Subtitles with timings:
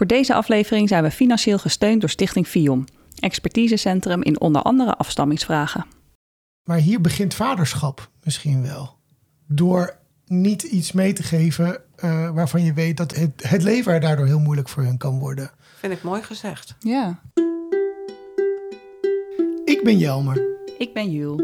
[0.00, 2.84] Voor deze aflevering zijn we financieel gesteund door Stichting FIOM,
[3.18, 5.84] expertisecentrum in onder andere afstammingsvragen.
[6.64, 8.96] Maar hier begint vaderschap misschien wel.
[9.46, 14.00] Door niet iets mee te geven uh, waarvan je weet dat het, het leven er
[14.00, 15.50] daardoor heel moeilijk voor hun kan worden.
[15.78, 16.74] Vind ik mooi gezegd.
[16.78, 17.20] Ja.
[19.64, 20.42] Ik ben Jelmer.
[20.78, 21.42] Ik ben Jul.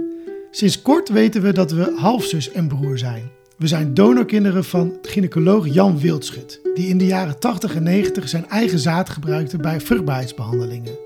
[0.51, 3.31] Sinds kort weten we dat we halfzus en broer zijn.
[3.57, 8.49] We zijn donorkinderen van gynaecoloog Jan Wildschut, die in de jaren 80 en 90 zijn
[8.49, 10.99] eigen zaad gebruikte bij vruchtbaarheidsbehandelingen.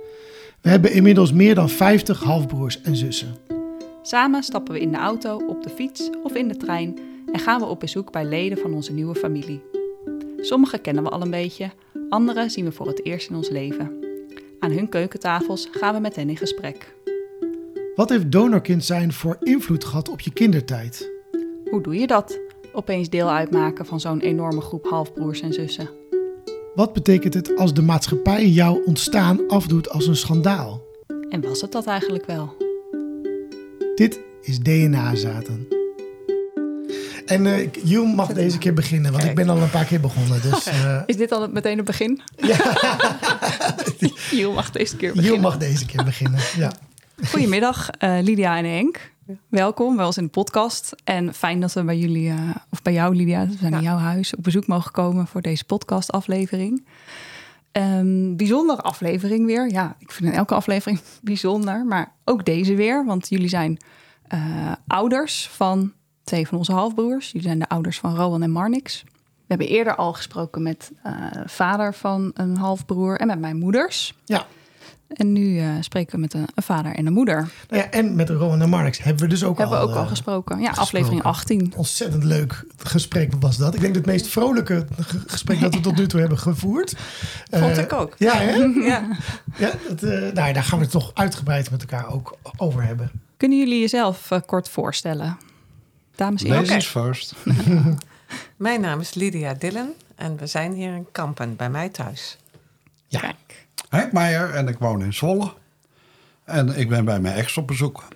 [0.60, 3.34] We hebben inmiddels meer dan 50 halfbroers en zussen.
[4.02, 6.98] Samen stappen we in de auto, op de fiets of in de trein
[7.32, 9.62] en gaan we op bezoek bij leden van onze nieuwe familie.
[10.40, 11.70] Sommige kennen we al een beetje,
[12.08, 13.92] andere zien we voor het eerst in ons leven.
[14.58, 16.94] Aan hun keukentafels gaan we met hen in gesprek.
[17.94, 21.19] Wat heeft donorkind zijn voor invloed gehad op je kindertijd?
[21.70, 22.40] Hoe doe je dat?
[22.72, 25.90] Opeens deel uitmaken van zo'n enorme groep halfbroers en zussen.
[26.74, 30.82] Wat betekent het als de maatschappij jouw ontstaan afdoet als een schandaal?
[31.28, 32.56] En was het dat eigenlijk wel?
[33.94, 35.68] Dit is DNA-zaten.
[37.26, 40.42] En uh, Jul mag deze keer beginnen, want ik ben al een paar keer begonnen.
[40.42, 41.02] Dus, uh...
[41.06, 42.20] Is dit al meteen het begin?
[42.36, 42.56] Ja.
[44.38, 45.32] Jul mag deze keer beginnen.
[45.32, 46.72] Jul mag deze keer beginnen, ja.
[47.28, 49.12] Goedemiddag, uh, Lydia en Henk.
[49.48, 50.94] Welkom bij ons in de podcast.
[51.04, 52.32] En fijn dat we bij jullie,
[52.70, 55.64] of bij jou Lydia, we zijn in jouw huis, op bezoek mogen komen voor deze
[55.64, 56.86] podcastaflevering.
[57.72, 59.70] Um, bijzondere aflevering weer.
[59.70, 63.04] Ja, ik vind elke aflevering bijzonder, maar ook deze weer.
[63.04, 63.78] Want jullie zijn
[64.86, 65.92] ouders van
[66.24, 67.26] twee van onze halfbroers.
[67.26, 69.02] Jullie zijn de ouders van Rowan en Marnix.
[69.50, 74.14] We hebben eerder al gesproken met uh, vader van een halfbroer en met mijn moeders.
[74.24, 74.46] Ja.
[75.10, 77.50] En nu uh, spreken we met een, een, vader en een moeder.
[77.68, 79.96] Nou ja, en met Rowan en Marnix hebben we dus ook hebben al, we ook
[79.96, 80.56] al uh, gesproken.
[80.56, 80.82] Ja, gesproken.
[80.82, 81.72] aflevering 18.
[81.76, 83.74] Ontzettend leuk gesprek was dat.
[83.74, 84.86] Ik denk het meest vrolijke
[85.26, 86.94] gesprek dat we tot nu toe hebben gevoerd.
[87.50, 88.14] Vond ik ook.
[88.18, 88.56] Ja, hè?
[88.90, 89.08] ja.
[89.56, 90.00] ja dat,
[90.34, 93.10] nou, daar gaan we het toch uitgebreid met elkaar ook over hebben.
[93.36, 95.38] Kunnen jullie jezelf kort voorstellen?
[96.20, 96.82] dames en heren.
[96.82, 97.34] First.
[98.56, 102.38] Mijn naam is Lydia Dillen en we zijn hier in Kampen, bij mij thuis.
[103.06, 103.20] Ja.
[103.20, 103.68] Kijk.
[103.90, 105.52] Henk Meijer en ik woon in Zwolle.
[106.44, 108.04] En ik ben bij mijn ex op bezoek.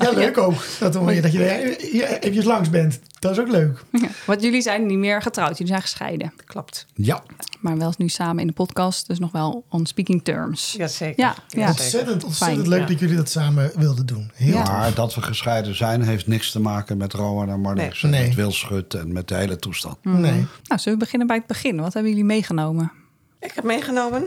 [0.00, 0.54] Ja, leuk ook.
[0.80, 3.00] Dat, hoor je, dat je hier eventjes langs bent.
[3.18, 3.84] Dat is ook leuk.
[3.90, 5.50] Ja, want jullie zijn niet meer getrouwd.
[5.50, 6.32] Jullie zijn gescheiden.
[6.44, 6.86] Klopt.
[6.94, 7.22] Ja.
[7.60, 9.06] Maar wel nu samen in de podcast.
[9.06, 10.74] Dus nog wel on speaking terms.
[10.76, 11.24] Jazeker.
[11.24, 11.66] Ja, ja.
[11.68, 12.86] Ontzettend, ontzettend Fijn, leuk ja.
[12.86, 14.30] dat jullie dat samen wilden doen.
[14.34, 14.62] Heel Ja.
[14.62, 18.02] Maar dat we gescheiden zijn heeft niks te maken met Rowan en Marnix.
[18.02, 18.12] Nee.
[18.12, 18.26] En Nee.
[18.26, 19.96] met Wilschut en met de hele toestand.
[20.02, 20.20] Mm.
[20.20, 20.46] Nee.
[20.64, 21.80] Nou, zullen we beginnen bij het begin?
[21.80, 22.92] Wat hebben jullie meegenomen?
[23.40, 24.24] Ik heb meegenomen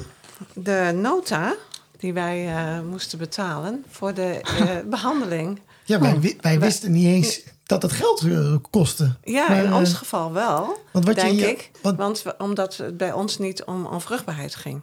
[0.54, 1.56] de nota
[1.98, 5.60] die wij eh, moesten betalen voor de eh, behandeling.
[5.84, 9.16] Ja, wij, wi- wij wisten niet eens dat het geld eh, kostte.
[9.24, 11.72] Ja, Maar, in ons geval wel, want wat je denk je- ik.
[11.82, 14.82] want- Want we, omdat het bij ons niet om onvruchtbaarheid ging.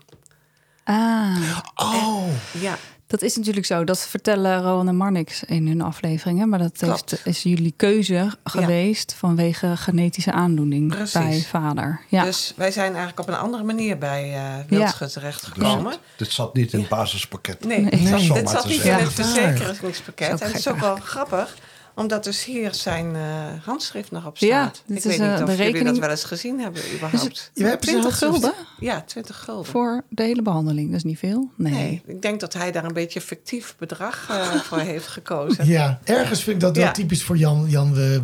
[0.85, 2.27] Ah, Oh,
[2.61, 2.77] Ja,
[3.15, 3.85] dat is natuurlijk zo.
[3.85, 6.49] Dat vertellen Rowan en Marnix in hun afleveringen.
[6.49, 11.13] Maar dat heeft, is jullie keuze geweest vanwege genetische aandoening Precies.
[11.13, 12.01] bij vader.
[12.09, 12.25] Ja.
[12.25, 15.91] dus wij zijn eigenlijk op een andere manier bij eh Wildschut terechtgekomen.
[15.91, 17.65] Dus dit zat niet in het basispakket.
[17.65, 17.91] Nee, Nee.
[17.91, 20.31] dit zat- Zomaar dit zat niet in het verzekeringspakket.
[20.31, 21.57] Dat is ook En het is ook wel grappig,
[21.95, 23.23] omdat dus hier zijn eh,
[23.65, 24.49] handschrift nog op staat.
[24.49, 27.51] Ja, ik weet eh, niet of de jullie dat wel eens gezien hebben überhaupt.
[27.55, 29.65] je hebt 20 gulden Ja, 20 gulden.
[29.65, 30.87] voor de hele behandeling.
[30.89, 31.51] Dat is niet veel.
[31.57, 31.73] Nee.
[31.73, 35.67] Nee, ik denk dat hij daar een beetje fictief bedrag eh, voor heeft gekozen.
[35.67, 36.91] Ja, ergens vind ik dat wel Ja.
[36.93, 38.17] typisch voor Jan, Jan denkt,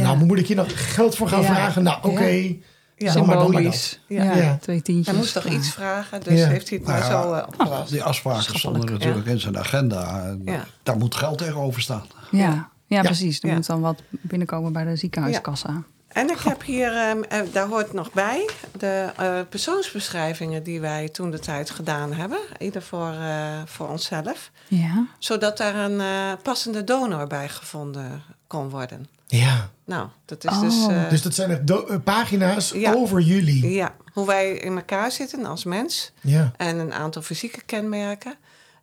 [0.00, 0.06] Ja.
[0.06, 1.46] nou, moet ik hier nog geld voor gaan Ja.
[1.46, 1.82] vragen?
[1.82, 2.54] Nou, oké.
[2.98, 3.12] Ja.
[3.12, 4.00] Symbolisch.
[4.08, 4.34] Ja.
[4.36, 4.58] Ja.
[4.60, 5.06] twee tientjes.
[5.06, 5.50] Hij moest toch Ja.
[5.52, 6.46] iets vragen, dus Ja.
[6.46, 7.90] heeft hij het maar Nou zo uh, opgelost.
[7.90, 10.24] Die afspraken stonden natuurlijk in zijn agenda.
[10.24, 10.64] En Ja.
[10.82, 12.04] Daar moet geld tegenover staan.
[12.30, 12.68] Ja.
[12.86, 13.40] Ja, precies.
[13.42, 13.54] Er Ja.
[13.54, 15.82] moet dan wat binnenkomen bij de ziekenhuiskassa.
[16.08, 21.08] En ik heb hier, ehm, eh, daar hoort nog bij, de eh, persoonsbeschrijvingen die wij
[21.08, 22.38] toen de tijd gedaan hebben.
[22.58, 24.50] Ieder voor, eh, voor onszelf.
[24.68, 25.06] Ja.
[25.18, 29.06] Zodat daar een eh, passende donor bij gevonden kon worden.
[29.26, 30.60] Ja, Nou, dat is Oh.
[30.60, 30.86] dus...
[30.86, 32.92] eh, dus dat zijn echt pagina's Ja.
[32.92, 33.70] over jullie.
[33.70, 36.12] ja, hoe wij in elkaar zitten als mens.
[36.20, 36.52] Ja.
[36.56, 38.34] En een aantal fysieke kenmerken.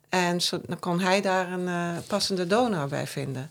[0.08, 3.50] En zo, dan kon hij daar een eh, passende donor bij vinden.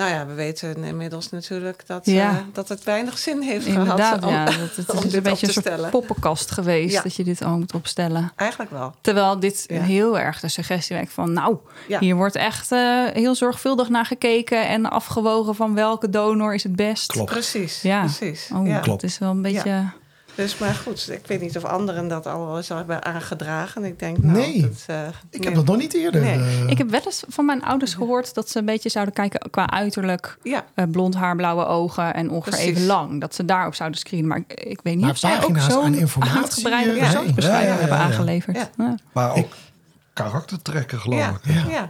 [0.00, 2.30] Nou ja, we weten inmiddels natuurlijk dat, Ja.
[2.30, 4.44] eh, dat het weinig zin heeft Inderdaad, gehad om, ja.
[4.44, 7.02] Dat, het om is dit een beetje een soort poppenkast geweest Ja.
[7.02, 8.32] dat je dit al moet opstellen.
[8.36, 8.94] Eigenlijk wel.
[9.00, 9.80] Terwijl dit Ja.
[9.82, 11.32] heel erg de suggestie wekt van...
[11.32, 11.56] nou,
[11.88, 11.98] Ja.
[11.98, 14.68] hier wordt echt eh, heel zorgvuldig naar gekeken...
[14.68, 17.06] en afgewogen van welke donor is het best.
[17.12, 17.30] Klopt.
[17.30, 18.00] Precies, Ja.
[18.00, 18.50] precies.
[18.54, 18.78] Oh, ja.
[18.78, 19.02] Klopt.
[19.02, 19.84] het is wel een beetje...
[20.40, 23.84] Dus, maar goed, ik weet niet of anderen dat al eens hebben aangedragen.
[23.84, 24.60] Ik denk, nou, Nee.
[24.60, 24.96] dat, eh,
[25.30, 25.46] Ik nee.
[25.46, 26.20] heb dat nog niet eerder.
[26.20, 26.34] Nee.
[26.38, 29.50] eh, Ik heb wel eens van mijn ouders gehoord dat ze een beetje zouden kijken
[29.50, 30.38] qua uiterlijk.
[30.42, 32.68] Ja, eh, blond haar, blauwe ogen en ongeveer Precies.
[32.70, 33.20] even lang.
[33.20, 34.28] Dat ze daarop zouden screenen.
[34.28, 37.74] Maar ik, ik weet niet Maar of zij ook zo'n informatie, uitgebreide persoonsbeschrijving ja, ja,
[37.74, 38.56] ja, hebben aangeleverd.
[38.56, 38.70] Ja.
[38.76, 38.94] Ja.
[39.12, 39.54] Maar ook
[40.12, 41.70] karaktertrekken, geloof ja, ik.
[41.70, 41.88] ja.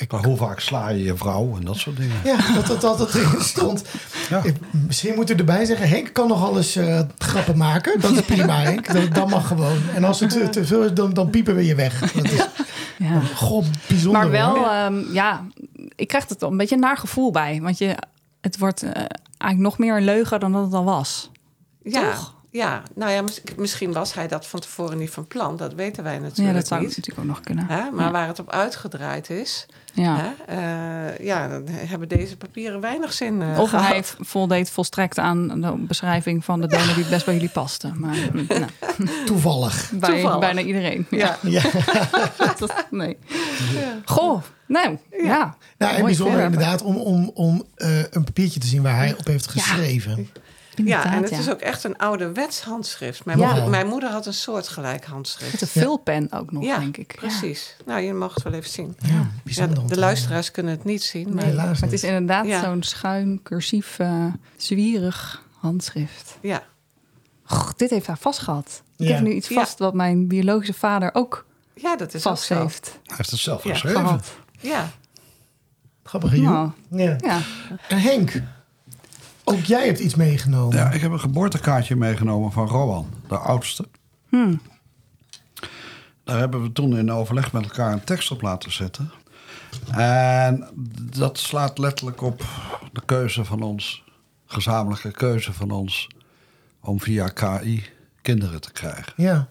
[0.00, 0.16] Ja.
[0.16, 2.16] Maar hoe vaak sla je je vrouw en dat soort dingen.
[2.24, 3.84] Ja, dat dat altijd erin stond.
[4.30, 4.42] Ja.
[4.42, 4.56] Ik-
[4.86, 8.00] misschien moeten we erbij zeggen, Henk kan nog alles eh, grappen maken.
[8.00, 8.92] Dat is prima, Henk.
[8.92, 9.78] Dat, dat mag gewoon.
[9.94, 12.12] En als het te, te veel is, dan, dan piepen we je weg.
[12.12, 12.46] Dat is,
[12.98, 13.20] Ja.
[13.34, 15.44] god, bijzonder Maar wel, ehm, ja,
[15.96, 17.60] ik krijg toch een beetje een naar gevoel bij.
[17.62, 17.96] Want je,
[18.40, 18.90] het wordt eh,
[19.38, 21.30] eigenlijk nog meer een leugen dan dat het al was.
[21.82, 22.34] Ja, Toch?
[22.50, 22.82] Ja.
[22.94, 25.56] nou ja, mis- misschien was hij dat van tevoren niet van plan.
[25.56, 26.88] Dat weten wij Ja, natuurlijk dat zou niet.
[26.96, 27.66] natuurlijk ook nog kunnen.
[27.66, 27.90] Hè?
[27.90, 28.10] Maar Ja.
[28.10, 30.16] waar het op uitgedraaid is, Ja.
[30.46, 30.54] hè?
[30.56, 35.72] eh, ja, dan hebben deze papieren weinig zin uh, Of hij voldeed volstrekt aan de
[35.78, 37.92] beschrijving van de donor die best bij jullie paste.
[37.94, 38.46] Maar mm,
[38.98, 39.90] nou, Toevallig.
[39.94, 40.38] bij Toevallig.
[40.38, 41.06] bijna iedereen.
[41.10, 41.38] Ja.
[41.42, 41.62] Ja.
[41.62, 41.62] Ja.
[42.58, 43.16] Dat- nee.
[44.04, 45.56] Goh, nou, ja.
[45.78, 49.14] Nou, en Mooi bijzonder inderdaad om, om, om eh, een papiertje te zien waar hij
[49.18, 50.28] op heeft geschreven.
[50.86, 51.38] Ja, en het ja.
[51.38, 53.24] is ook echt een ouderwets handschrift.
[53.24, 53.46] Mijn, Ja.
[53.46, 55.52] moeder, mijn moeder had een soortgelijk handschrift.
[55.52, 57.12] Met een vulpen ook nog, ja, denk ik.
[57.12, 57.18] Ja.
[57.18, 57.76] precies.
[57.86, 58.96] Nou, je mag het wel even zien.
[58.98, 59.88] Ja, bijzonder.
[59.88, 61.34] de, luisteraars kunnen het niet zien.
[61.34, 62.62] Maar, het is inderdaad Ja.
[62.62, 64.24] zo'n schuin, cursief, eh,
[64.56, 66.38] zwierig handschrift.
[66.40, 66.62] ja,
[67.42, 68.82] Goh, dit heeft hij vast gehad.
[68.96, 69.54] Ik heb nu iets Ja.
[69.54, 73.64] vast wat mijn biologische vader ook ja, dat is vast heeft Hij heeft het zelf
[73.64, 74.00] Ja, geschreven.
[74.00, 74.28] gehad.
[74.60, 74.90] Ja,
[76.02, 76.32] Grappig.
[76.36, 77.16] Nou, Ja.
[77.20, 77.40] ja.
[77.88, 78.42] En Henk,
[79.50, 80.76] ook jij hebt iets meegenomen.
[80.76, 83.88] Ja, ik heb een geboortekaartje meegenomen van Rowan, de oudste.
[84.28, 84.60] Hmm.
[86.24, 89.10] Daar hebben we toen in overleg met elkaar een tekst op laten zetten.
[89.90, 90.68] En
[91.14, 92.44] dat slaat letterlijk op
[92.92, 94.04] de keuze van ons,
[94.46, 96.08] gezamenlijke keuze van ons,
[96.80, 97.84] om via KI
[98.22, 99.12] kinderen te krijgen.
[99.16, 99.48] Ja.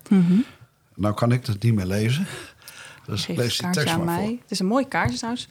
[0.96, 2.28] Nou kan ik het niet meer lezen.
[3.06, 4.26] Dus Geef lees het die kaartje tekst aan maar mij.
[4.26, 4.38] voor.
[4.42, 5.48] Het is een mooi kaartje trouwens.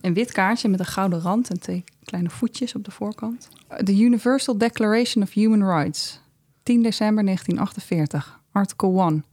[0.00, 3.48] Een wit kaartje met een gouden rand en twee kleine voetjes op de voorkant.
[3.84, 6.20] The Universal Declaration of Human Rights.
[6.62, 8.40] 10 december 1948.
[8.52, 9.24] Article 1.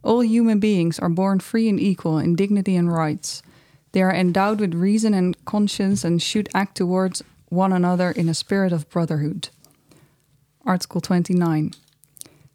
[0.00, 3.42] All human beings are born free and equal in dignity and rights.
[3.90, 8.34] They are endowed with reason and conscience and should act towards one another in a
[8.34, 9.50] spirit of brotherhood.
[10.64, 11.72] Article 29.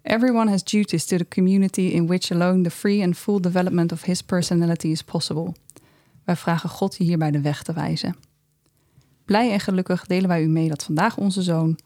[0.02, 4.04] Everyone has duties to the community in which alone the free and full development of
[4.04, 5.54] his personality is possible.
[6.24, 8.16] Wij vragen God hierbij de weg te wijzen.
[9.28, 11.80] Blij en gelukkig delen wij u mee dat vandaag onze zoon,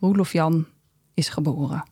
[0.00, 0.66] Roelof Jan,
[1.14, 1.84] is geboren.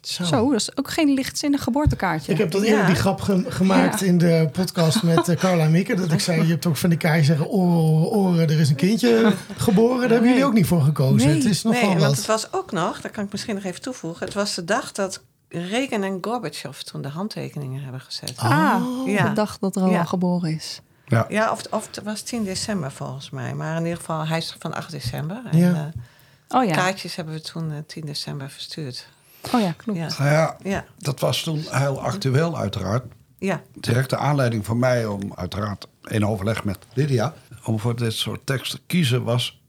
[0.00, 0.24] Zo.
[0.24, 2.32] Zo, dat is ook geen lichtzinnig geboortekaartje.
[2.32, 2.86] Ik heb tot eerder Ja.
[2.86, 4.06] die grap ge- gemaakt Ja.
[4.06, 5.94] in de podcast met eh, Carla en Mieke.
[5.94, 8.74] Dat ik zei, je hebt ook van die kaartjes zeggen, oren, oren, er is een
[8.76, 10.00] kindje geboren.
[10.00, 11.28] Daar hebben jullie ook niet voor gekozen.
[11.28, 11.36] Nee.
[11.36, 13.80] Het is nogal nee, want het was ook nog, dat kan ik misschien nog even
[13.80, 14.24] toevoegen.
[14.26, 18.32] Het was de dag dat Reagan en Gorbachev toen de handtekeningen hebben gezet.
[18.36, 19.28] Ah, Ja.
[19.28, 20.04] de dag dat Roa Ja.
[20.04, 20.80] geboren is.
[21.14, 21.26] Ja.
[21.28, 23.54] Ja, of, of het was 10 december volgens mij.
[23.54, 25.42] Maar in ieder geval, hij is van 8 december.
[25.50, 25.74] En Ja.
[25.74, 26.00] eh,
[26.48, 29.06] Oh ja, kaartjes hebben we toen eh, 10 december verstuurd.
[29.54, 29.98] oh ja klopt.
[29.98, 33.04] Ja, Nou ja, ja, dat was toen heel actueel uiteraard.
[33.38, 33.62] ja.
[33.74, 37.34] Directe aanleiding voor mij om uiteraard in overleg met Lydia...
[37.64, 39.60] om voor dit soort tekst te kiezen was...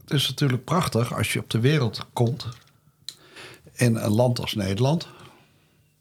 [0.00, 2.46] het is natuurlijk prachtig als je op de wereld komt...
[3.72, 5.08] in een land als Nederland...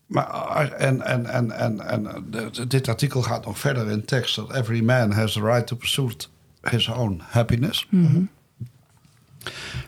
[0.06, 4.36] Maar, eh, en, en, en, en, en de- dit artikel gaat nog verder in tekst...
[4.36, 6.12] dat every man has the right to pursue
[6.62, 7.88] his own happiness.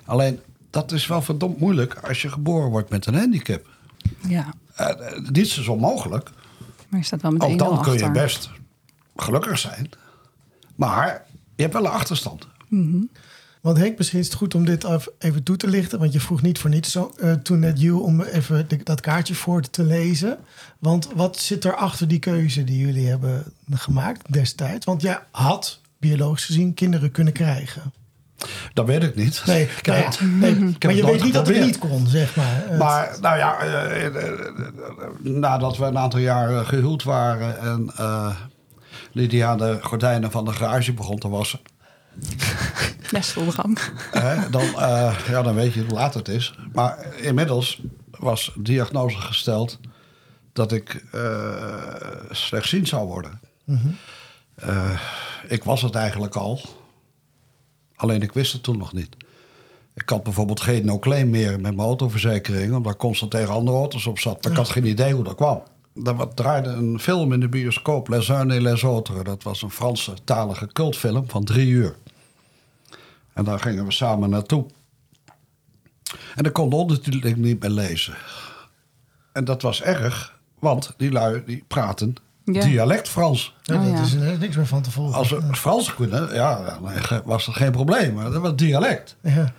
[0.05, 3.65] Alleen, dat is wel verdomd moeilijk als je geboren wordt met een handicap.
[4.27, 6.29] Ja, Eh, eh, niets is onmogelijk.
[6.89, 8.49] maar je staat wel met Ook één dan kun je best
[9.15, 9.89] gelukkig zijn.
[10.75, 11.25] Maar
[11.55, 12.47] je hebt wel een achterstand.
[13.61, 15.99] Want Henk, misschien is het goed om dit af- even toe te lichten.
[15.99, 19.01] Want je vroeg niet voor niets zo, eh, toen net you om even de- dat
[19.01, 20.37] kaartje voor te lezen.
[20.79, 24.85] Want wat zit er achter die keuze die jullie hebben gemaakt destijds?
[24.85, 27.81] Want jij had, biologisch gezien, kinderen kunnen krijgen.
[28.73, 29.43] Dat weet ik niet.
[29.45, 32.63] Nee, ik nou ja, nee, maar je weet niet dat het niet kon, zeg maar.
[32.77, 34.13] Maar nou ja, eh, eh,
[35.19, 38.35] nadat we een aantal jaar eh, gehuwd waren en eh,
[39.11, 41.59] Lydia de gordijnen van de garage begon te wassen,
[43.11, 43.79] Nestelgang.
[44.11, 46.55] hè, dan, eh, ja, dan weet je hoe laat het is.
[46.73, 47.81] Maar inmiddels
[48.11, 49.79] was diagnose gesteld
[50.53, 51.53] dat ik eh,
[52.31, 53.39] slechtziend zou worden.
[54.55, 54.99] Eh,
[55.47, 56.61] ik was het eigenlijk al,
[57.95, 59.15] alleen ik wist het toen nog niet.
[59.93, 64.05] Ik had bijvoorbeeld geen no-claim meer met mijn autoverzekering, omdat ik constant tegen andere auto's
[64.05, 64.43] op zat.
[64.43, 65.63] Maar ik had geen idee hoe dat kwam.
[66.03, 69.23] Er draaide een film in de bioscoop, Les Uns et les Autres.
[69.23, 71.95] Dat was een Franse talige cultfilm van drie uur.
[73.37, 74.65] En daar gingen we samen naartoe.
[76.35, 78.13] En ik kon natuurlijk niet meer lezen.
[79.33, 82.61] En dat was erg, want die lui die praten Ja.
[82.65, 83.55] dialect Frans.
[83.63, 84.01] Ja, Oh, dat ja.
[84.01, 85.15] is er niks meer van te volgen.
[85.17, 88.13] Als we Frans kunnen, ja, dan was dat geen probleem.
[88.13, 89.15] Maar dat was dialect.
[89.21, 89.53] Ja.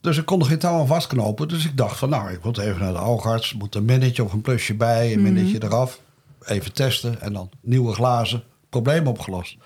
[0.00, 1.48] Dus ik kon er geen touw aan vastknopen.
[1.48, 3.54] Dus ik dacht van, nou, ik moet even naar de oogarts.
[3.54, 6.00] Moet een minnetje of een plusje bij, een minnetje eraf.
[6.44, 8.42] Even testen en dan nieuwe glazen.
[8.70, 9.56] Probleem opgelost.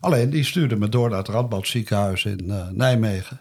[0.00, 3.40] Alleen, die stuurde me door naar het Radboud ziekenhuis in eh, Nijmegen.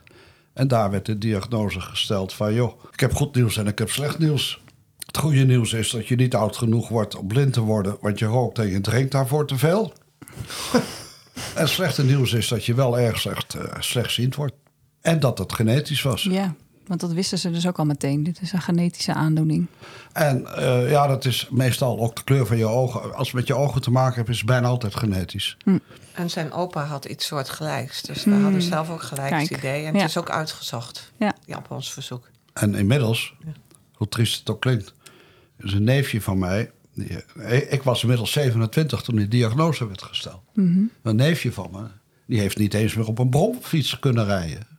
[0.54, 3.90] En daar werd de diagnose gesteld van, joh, ik heb goed nieuws en ik heb
[3.90, 4.62] slecht nieuws.
[5.06, 8.20] Het goede nieuws is dat je niet oud genoeg wordt om blind te worden, want
[8.20, 9.94] je rookt en je drinkt daarvoor te veel.
[11.56, 14.54] en het slechte nieuws is dat je wel erg slecht, eh, slechtziend wordt.
[15.02, 16.24] En dat het genetisch was.
[16.24, 16.56] Ja,
[16.88, 18.24] want dat wisten ze dus ook al meteen.
[18.24, 19.68] Dit is een genetische aandoening.
[20.14, 23.16] En eh, ja, dat is meestal ook de kleur van je ogen.
[23.16, 25.58] Als het met je ogen te maken heeft, is het bijna altijd genetisch.
[26.14, 28.02] En zijn opa had iets soortgelijks.
[28.02, 29.86] Dus we hadden zelf ook gelijk het idee.
[29.86, 30.00] En ja.
[30.00, 31.12] het is ook uitgezocht.
[31.18, 31.36] Ja.
[31.46, 32.30] Ja, op ons verzoek.
[32.54, 33.34] En inmiddels,
[33.94, 34.94] hoe triest het ook klinkt,
[35.60, 36.72] is een neefje van mij.
[36.94, 40.42] Die, eh, ik was inmiddels 27 toen die diagnose werd gesteld.
[40.54, 41.84] Een neefje van me,
[42.26, 44.77] die heeft niet eens meer op een bromfiets kunnen rijden.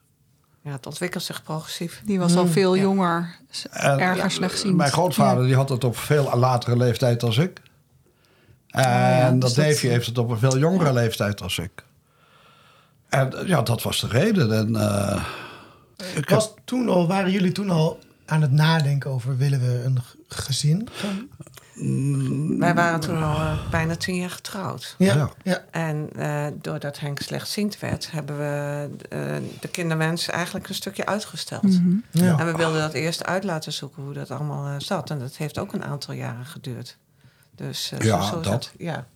[0.68, 2.02] Ja, het ontwikkelt zich progressief.
[2.04, 2.82] Die was al veel Ja.
[2.82, 3.36] jonger,
[3.70, 4.76] En, erger ja, slechtziend.
[4.76, 5.46] Mijn grootvader Ja.
[5.46, 7.60] die had het op veel latere leeftijd als ik.
[8.70, 11.70] En ja, dus dat heeft het op een veel jongere leeftijd als ik.
[13.08, 14.52] En eh, ja, dat was de reden.
[14.52, 15.24] En, eh,
[15.96, 19.82] ik heb- Was toen al, waren jullie toen al aan het nadenken over willen we
[19.84, 19.98] een
[20.28, 20.88] gezin?
[20.92, 21.28] gaan?
[22.58, 24.94] Wij waren toen al eh, bijna tien jaar getrouwd.
[24.98, 25.30] Ja, Ja.
[25.42, 25.64] ja.
[25.70, 29.18] En eh, doordat Henk slechtziend werd, hebben we eh,
[29.60, 31.62] de kinderwens eigenlijk een stukje uitgesteld.
[31.62, 31.96] Mhm.
[32.10, 32.38] ja.
[32.38, 35.10] En we wilden dat eerst uit laten zoeken hoe dat allemaal zat.
[35.10, 36.96] En dat heeft ook een aantal jaren geduurd.
[37.54, 38.52] Dus eh, Ja, zo, zo is dat.
[38.54, 38.72] het.
[38.78, 39.06] Ja.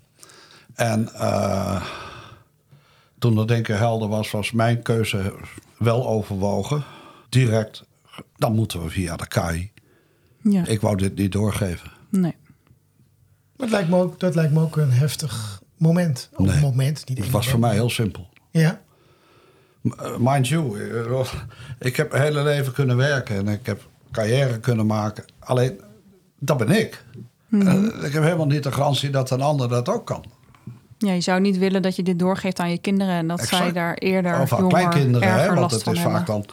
[0.75, 1.83] En eh,
[3.19, 5.35] toen dat denken helder was, was mijn keuze
[5.78, 6.85] wel overwogen.
[7.28, 7.85] Direct,
[8.37, 9.73] dan moeten we via de KAI.
[10.42, 10.66] Ja.
[10.66, 11.90] Ik wou dit niet doorgeven.
[12.09, 12.37] Nee.
[13.62, 16.28] Maar het lijkt me ook, dat lijkt me ook een heftig moment.
[16.37, 16.61] Nee.
[16.61, 18.28] moment, niet Het was voor mij heel simpel.
[18.50, 18.81] Ja,
[19.83, 21.33] Uh, Mind you, uh,
[21.78, 25.25] ik heb mijn hele leven kunnen werken en ik heb carrière kunnen maken.
[25.38, 25.81] Alleen,
[26.38, 27.04] dat ben ik.
[27.49, 30.25] Uh, ik heb helemaal niet de garantie dat een ander dat ook kan.
[30.99, 33.14] Ja, je zou niet willen dat je dit doorgeeft aan je kinderen...
[33.14, 33.62] en dat Exact.
[33.62, 36.12] zij daar eerder Of aan kleinkinderen, hè, want het is hebben.
[36.12, 36.45] vaak dan...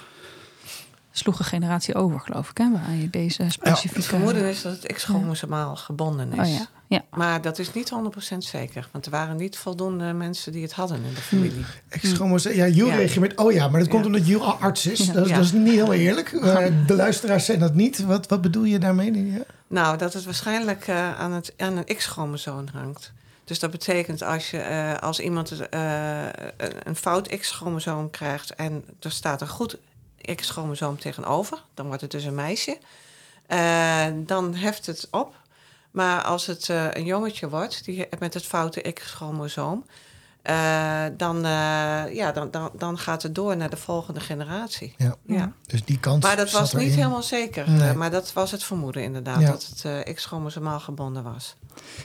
[1.12, 2.72] Sloeg een generatie over, geloof ik, hè?
[2.72, 3.98] Waar je deze specifieke...
[3.98, 6.40] Het vermoeden is dat het X-chromosomaal gebonden is.
[6.40, 7.04] Oh ja, ja.
[7.10, 7.92] Maar dat is niet
[8.34, 8.90] 100% zeker.
[8.92, 11.66] Want er waren niet voldoende mensen die het hadden in de familie.
[11.90, 12.54] ex-chromosoom.
[12.54, 12.96] Ja, Jules Ja.
[12.98, 14.12] reageert met, oh ja, maar dat komt Ja.
[14.12, 14.98] omdat Jules al arts is.
[15.12, 15.36] Dat, is Ja.
[15.36, 16.32] dat is niet heel eerlijk.
[16.50, 18.00] Eh, de luisteraars zijn dat niet.
[18.06, 19.32] Wat, wat bedoel je daarmee?
[19.32, 19.44] Ja?
[19.68, 23.12] Nou, dat het waarschijnlijk eh, aan, het, aan een X-chromosoom hangt.
[23.44, 26.22] Dus dat betekent als, je, eh, als iemand eh,
[26.58, 29.78] een- een fout X-chromosoom krijgt en er staat een goed
[30.36, 32.78] X-chromosoom tegenover, dan wordt het dus een meisje.
[33.48, 35.36] Eh, dan heft het op.
[36.00, 39.86] Maar als het eh, een jongetje wordt die, met het foute X-chromosoom,
[40.42, 44.94] eh, dan, eh, ja, dan, dan, dan gaat het door naar de volgende generatie.
[44.98, 45.16] Ja.
[45.26, 45.52] Ja.
[45.68, 47.70] Dus die kans Maar dat zat was niet helemaal zeker.
[47.70, 47.94] Nee.
[47.94, 49.52] Maar dat was het vermoeden inderdaad, Ja.
[49.52, 51.56] dat het eh X-chromosomaal gebonden was.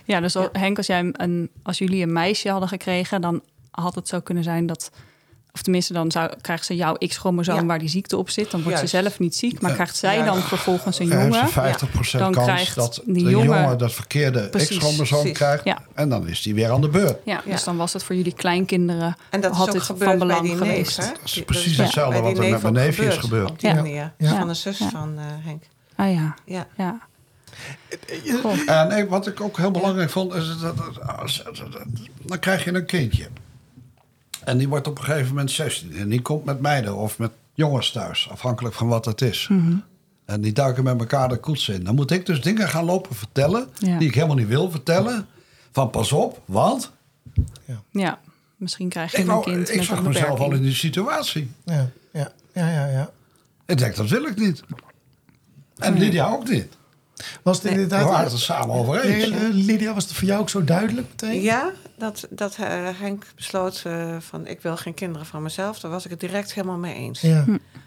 [0.04, 3.20] Ja, dus Henk, als, jij een, als jullie een meisje hadden gekregen...
[3.20, 4.90] dan had het zo kunnen zijn dat...
[5.54, 7.56] of tenminste, dan zou, krijgt ze jouw X-chromosoom...
[7.56, 7.64] Ja.
[7.64, 8.50] waar die ziekte op zit.
[8.50, 8.90] Dan wordt Juist.
[8.94, 9.60] ze zelf niet ziek.
[9.60, 9.76] Maar Ja.
[9.76, 11.48] krijgt zij dan vervolgens een heeft jongen...
[11.48, 15.64] ze 50% Dan kans krijgt dat die de jongen- jongen dat verkeerde X-chromosoom krijgt.
[15.64, 15.82] Ja.
[15.94, 17.18] En dan is die weer aan de beurt.
[17.24, 17.52] Ja, Ja.
[17.52, 19.16] dus dan was het voor jullie kleinkinderen...
[19.30, 20.98] En dat had is ook dit van bij belang die geweest.
[20.98, 21.06] neef.
[21.06, 21.12] hè?
[21.12, 23.50] Dat is precies bij hetzelfde wat er met mijn neefje is gebeurd.
[23.50, 23.74] Op die Ja.
[23.74, 24.12] manier.
[24.18, 24.38] Ja.
[24.38, 24.88] Van de zus Ja.
[24.88, 25.62] van eh, Henk.
[25.96, 26.34] Ah ja,
[26.76, 26.98] Ja.
[28.66, 30.74] En nee, wat ik ook heel belangrijk vond, is dat,
[32.22, 33.26] dan krijg je een kindje.
[34.44, 35.96] En die wordt op een gegeven moment 16.
[35.96, 39.48] En die komt met meiden of met jongens thuis, afhankelijk van wat het is.
[39.48, 39.76] Mhm.
[40.24, 41.84] En die duiken met elkaar de koets in.
[41.84, 43.98] Dan moet ik dus dingen gaan lopen vertellen, Ja.
[43.98, 45.26] die ik helemaal niet wil vertellen.
[45.72, 46.92] Van pas op, want
[47.90, 48.18] Ja,
[48.56, 50.74] misschien krijg je ik, een wou, kind ik met zag een mezelf al in die
[50.74, 51.50] situatie.
[51.64, 52.86] Ja, ja, ja, ja.
[52.86, 53.10] ja.
[53.66, 54.62] Ik denk, dat wil ik niet.
[55.76, 56.76] En Lydia ook niet.
[57.42, 58.08] Was het We inderdaad...
[58.08, 59.26] waren het er samen over eens.
[59.52, 61.40] Lydia, was het voor jou ook zo duidelijk meteen?
[61.42, 65.80] Ja, dat, dat eh, Henk besloot eh, van ik wil geen kinderen van mezelf.
[65.80, 67.20] Daar was ik het direct helemaal mee eens.
[67.20, 67.44] Ja.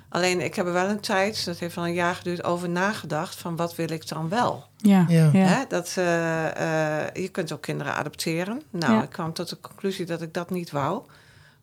[0.10, 3.36] Alleen ik heb er wel een tijd, dat heeft wel een jaar geduurd, over nagedacht
[3.36, 4.66] van wat wil ik dan wel.
[4.78, 5.30] Ja, Ja.
[5.34, 5.40] ja.
[5.46, 8.62] Hè, dat, eh, je kunt ook kinderen adopteren.
[8.72, 9.04] Nou, Ja.
[9.04, 11.02] ik kwam tot de conclusie dat ik dat niet wou.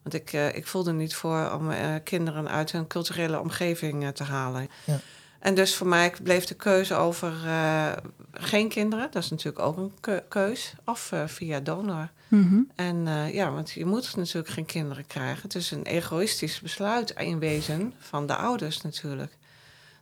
[0.02, 4.24] Want ik, eh, ik voelde niet voor om eh, kinderen uit hun culturele omgeving te
[4.24, 4.68] halen.
[4.84, 4.98] Ja.
[5.44, 7.92] En dus voor mij bleef de keuze over eh,
[8.32, 9.08] geen kinderen.
[9.10, 10.74] Dat is natuurlijk ook een keu- keus.
[10.84, 12.10] Of eh, via donor.
[12.28, 12.58] Mhm.
[12.74, 15.42] En eh, ja, want je moet natuurlijk geen kinderen krijgen.
[15.42, 19.36] Het is een egoïstisch besluit in wezen van de ouders natuurlijk.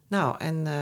[0.09, 0.73] Nou, en eh,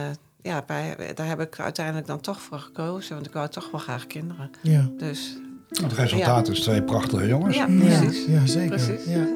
[0.43, 3.14] ja, bij, daar heb ik uiteindelijk dan toch voor gekozen.
[3.14, 4.50] Want ik wou toch wel graag kinderen.
[4.62, 5.37] Ja, Dus
[5.71, 7.57] Het resultaat is twee prachtige jongens.
[7.57, 8.25] ja, ja, precies.
[8.26, 8.69] ja zeker.
[8.76, 9.05] Precies.
[9.05, 9.26] Ja.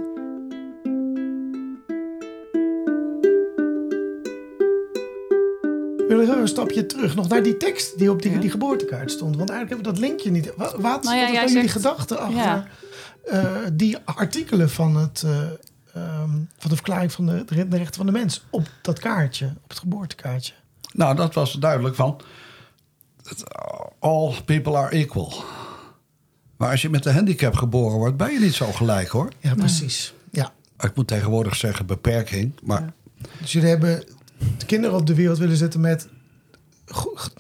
[6.18, 8.38] We willen een stapje terug, nog naar die tekst die op die, Ja.
[8.38, 9.36] die geboortekaart stond.
[9.36, 10.52] Want eigenlijk hebben we dat linkje niet.
[10.56, 12.66] Wat, wat, Nou ja, wat jullie zegt- gedachten achter Ja.
[13.24, 15.40] eh, die artikelen van, het, eh,
[15.94, 19.68] ehm, van de verklaring van de, de rechten van de mens op dat kaartje, op
[19.68, 20.52] het geboortekaartje?
[20.92, 22.20] Nou, dat was duidelijk van...
[23.98, 25.44] All people are equal.
[26.56, 29.28] Maar als je met een handicap geboren wordt, ben je niet zo gelijk hoor.
[29.40, 30.14] Ja, precies.
[30.30, 30.52] Ja.
[30.78, 32.52] Ik moet tegenwoordig zeggen beperking.
[32.62, 32.92] Maar
[33.40, 34.04] Dus jullie hebben
[34.58, 36.08] de kinderen op de wereld willen zetten met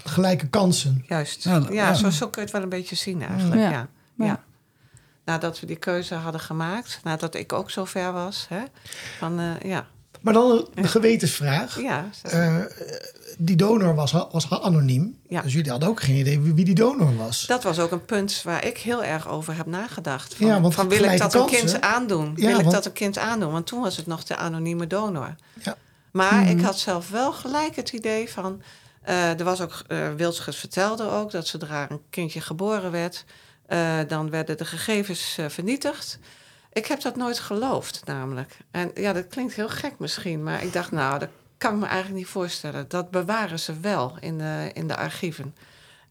[0.04, 1.04] gelijke kansen.
[1.08, 1.44] Juist.
[1.44, 1.94] Ja, Ja, ja.
[1.94, 3.60] zo, zo kun je het wel een beetje zien eigenlijk.
[3.60, 3.70] Ja.
[3.70, 3.88] Ja.
[4.16, 4.24] Ja.
[4.24, 4.42] Ja.
[5.24, 8.46] Nadat we die keuze hadden gemaakt, nadat ik ook zo ver was.
[8.48, 8.60] Hè,
[9.18, 9.86] van, eh, ja.
[10.20, 11.80] Maar dan de gewetensvraag.
[11.80, 12.56] Ja, Eh,
[13.38, 15.18] die donor was, was anoniem.
[15.28, 15.42] Ja.
[15.42, 17.46] Dus jullie hadden ook geen idee wie wie die donor was.
[17.46, 20.34] dat was ook een punt waar ik heel erg over heb nagedacht.
[20.34, 22.32] Van, Ja, want van wil ik dat een kind aandoen?
[22.36, 23.52] Ja, wil ik want- dat een kind aandoen?
[23.52, 25.34] Want toen was het nog de anonieme donor.
[25.62, 25.76] Ja.
[26.14, 28.62] Maar ik had zelf wel gelijk het idee van...
[29.02, 33.24] eh, er was ook, eh Wildschut vertelde ook dat zodra een kindje geboren werd...
[33.66, 36.18] eh, dan werden de gegevens vernietigd.
[36.72, 38.56] Ik heb dat nooit geloofd namelijk.
[38.70, 40.42] En ja, dat klinkt heel gek misschien.
[40.42, 41.28] Maar ik dacht, nou, dat
[41.58, 42.88] kan ik me eigenlijk niet voorstellen.
[42.88, 45.54] Dat bewaren ze wel in de, in de archieven.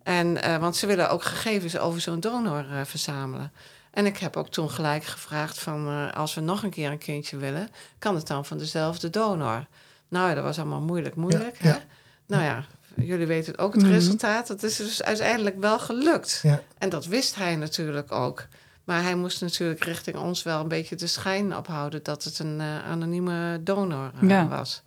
[0.04, 3.52] En, want ze willen ook gegevens over zo'n donor verzamelen.
[3.92, 6.14] En ik heb ook toen gelijk gevraagd van...
[6.14, 7.70] als we nog een keer een kindje willen...
[8.00, 9.66] kan het dan van dezelfde donor?
[10.13, 11.58] Nou ja, dat was allemaal moeilijk, moeilijk.
[11.62, 11.70] Ja, hè?
[11.74, 11.79] ja.
[12.27, 12.63] Nou ja,
[12.96, 13.91] jullie weten ook het Mhm.
[13.91, 14.48] resultaat.
[14.48, 16.39] Het is dus uiteindelijk wel gelukt.
[16.43, 16.62] Ja.
[16.77, 18.46] En dat wist hij natuurlijk ook.
[18.84, 22.03] Maar hij moest natuurlijk richting ons wel een beetje de schijn ophouden...
[22.03, 24.48] dat het een eh, anonieme donor eh, Ja.
[24.48, 24.82] was.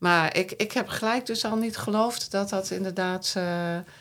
[0.00, 3.42] Maar ik, ik heb gelijk dus al niet geloofd dat dat inderdaad eh,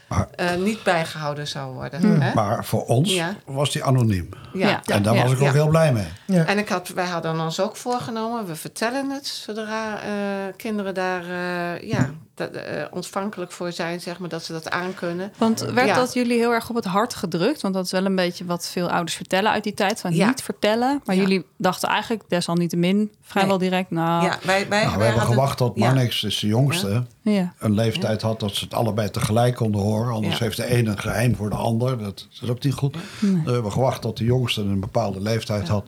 [0.08, 2.00] Maar- eh, niet bijgehouden zou worden.
[2.00, 2.22] Hmm.
[2.22, 2.34] Hè?
[2.34, 3.36] Maar voor ons Ja.
[3.46, 4.29] was die anoniem.
[4.53, 4.70] Ja.
[4.70, 4.82] Ja.
[4.86, 6.08] en daar ja, was ik ook heel blij mee.
[6.25, 6.46] Ja.
[6.46, 10.12] En ik had, wij hadden ons ook voorgenomen, we vertellen het zodra eh,
[10.56, 15.31] kinderen daar eh, ja, dat, eh, ontvankelijk voor zijn, zeg maar, dat ze dat aankunnen.
[15.38, 15.96] Want werd Ja.
[15.96, 17.62] dat jullie heel erg op het hart gedrukt?
[17.62, 19.99] Want dat is wel een beetje wat veel ouders vertellen uit die tijd.
[19.99, 20.28] Van Ja.
[20.28, 21.02] niet vertellen.
[21.06, 21.21] Maar Ja.
[21.21, 23.89] jullie dachten eigenlijk desalniettemin vrijwel direct...
[23.91, 25.86] Nou, Ja, wij, wij, Nou, we wij hebben hadden- gewacht tot ja.
[25.86, 27.54] Marnix, is de jongste, ja.
[27.60, 30.13] een leeftijd had dat ze het allebei tegelijk konden horen.
[30.13, 30.43] Anders Ja.
[30.43, 31.97] heeft de ene een geheim voor de ander.
[31.97, 32.95] Dat is ook niet goed.
[33.19, 35.86] We hebben gewacht tot de jongste een bepaalde leeftijd had.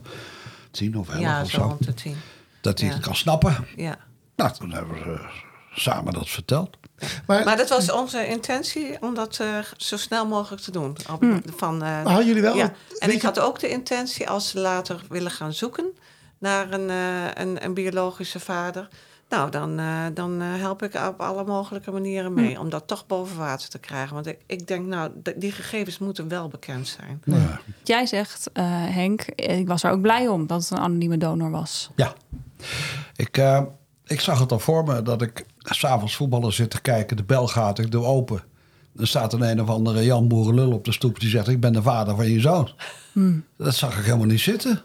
[0.72, 1.64] Tien of elf Ja, of zo zo.
[1.68, 2.16] rond de tien.
[2.62, 2.94] Dat hij Ja.
[2.96, 3.66] het kan snappen.
[3.76, 3.96] Ja.
[4.36, 5.20] Nou, toen hebben we
[5.74, 6.78] samen dat verteld.
[7.26, 10.98] Maar, Maar dat was onze intentie om dat eh, zo snel mogelijk te doen.
[11.12, 12.56] Op- van, eh, maar hadden jullie wel...
[12.56, 12.74] ja.
[13.00, 15.86] En ik je- had ook de intentie, als ze later willen gaan zoeken
[16.38, 18.88] naar een, eh, een, een biologische vader.
[19.30, 23.38] Nou, dan, eh, dan help ik op alle mogelijke manieren mee om dat toch boven
[23.38, 24.14] water te krijgen.
[24.14, 27.22] Want ik, ik denk, nou, die gegevens moeten wel bekend zijn.
[27.26, 27.60] Ja.
[27.84, 31.52] Jij zegt, eh, Henk, ik was er ook blij om dat het een anonieme donor
[31.52, 31.90] was.
[31.96, 32.14] Ja.
[33.16, 33.62] Ik, eh,
[34.06, 37.18] ik zag het al voor me dat ik s'avonds voetballen zit te kijken.
[37.18, 38.44] De bel gaat, ik doe open.
[38.98, 41.48] Er staat een een of andere Jan Boerenlul op de stoep die zegt...
[41.48, 42.70] ik ben de vader van je zoon.
[43.58, 44.82] Dat zag ik helemaal niet zitten.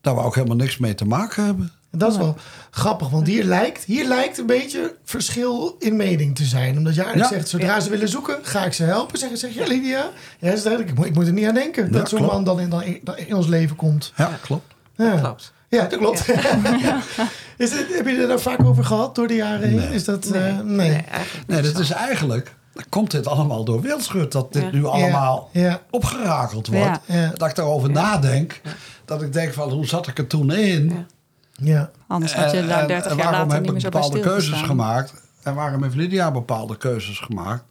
[0.00, 1.72] Daar wou ik helemaal niks mee te maken hebben.
[1.90, 2.36] En dat is wel
[2.70, 6.76] grappig, want hier lijkt, hier lijkt een beetje verschil in mening te zijn.
[6.76, 7.38] Omdat jij eigenlijk Ja.
[7.38, 9.18] zegt, zodra ze willen zoeken, ga ik ze helpen.
[9.18, 10.10] Zeg, zeg je, Lydia?
[10.38, 10.92] Ja, is duidelijk.
[10.92, 13.00] Ik moet, ik moet er niet aan denken dat zo'n man dan in, dan in,
[13.02, 14.12] dan in ons leven komt.
[14.16, 14.74] Ja, klopt.
[14.96, 15.52] Ja, Klopt.
[15.70, 16.28] Ja dat klopt.
[17.56, 19.76] is het, heb je er daar vaak over gehad door de jaren heen?
[19.76, 19.88] Nee.
[19.94, 20.90] Is dat, Nee, eh, nee.
[20.90, 21.80] eigenlijk Nee, dat zo.
[21.80, 22.54] is eigenlijk...
[22.88, 24.32] Komt dit allemaal door Wildschut?
[24.32, 24.70] Dat dit Ja.
[24.70, 27.00] nu allemaal Ja, opgerakeld wordt.
[27.06, 27.20] Ja.
[27.20, 28.60] ja, Dat ik daarover nadenk.
[29.04, 30.88] Dat ik denk van, hoe zat ik er toen in?
[30.88, 31.04] Ja.
[31.72, 31.90] ja.
[32.06, 34.00] Anders had je daar en- 30 en jaar waarom later heb niet meer ik zo
[34.00, 35.14] bepaalde keuzes gemaakt?
[35.42, 37.64] En waarom heeft Lydia bepaalde keuzes gemaakt?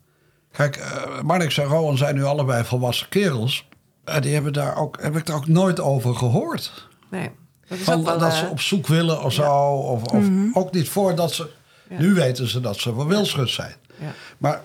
[0.51, 3.67] Kijk, uh, Marnix en Rowan zijn nu allebei volwassen kerels.
[4.05, 6.87] En die hebben daar ook, heb ik daar ook nooit over gehoord.
[7.09, 7.31] Nee.
[7.69, 9.51] Dat is Van, ook wel, dat eh, ze op zoek willen of zo.
[9.73, 11.49] Of, of ook niet voordat ze...
[11.87, 13.75] Nu weten ze dat ze van Wilschut zijn.
[13.99, 14.13] ja.
[14.37, 14.61] Maar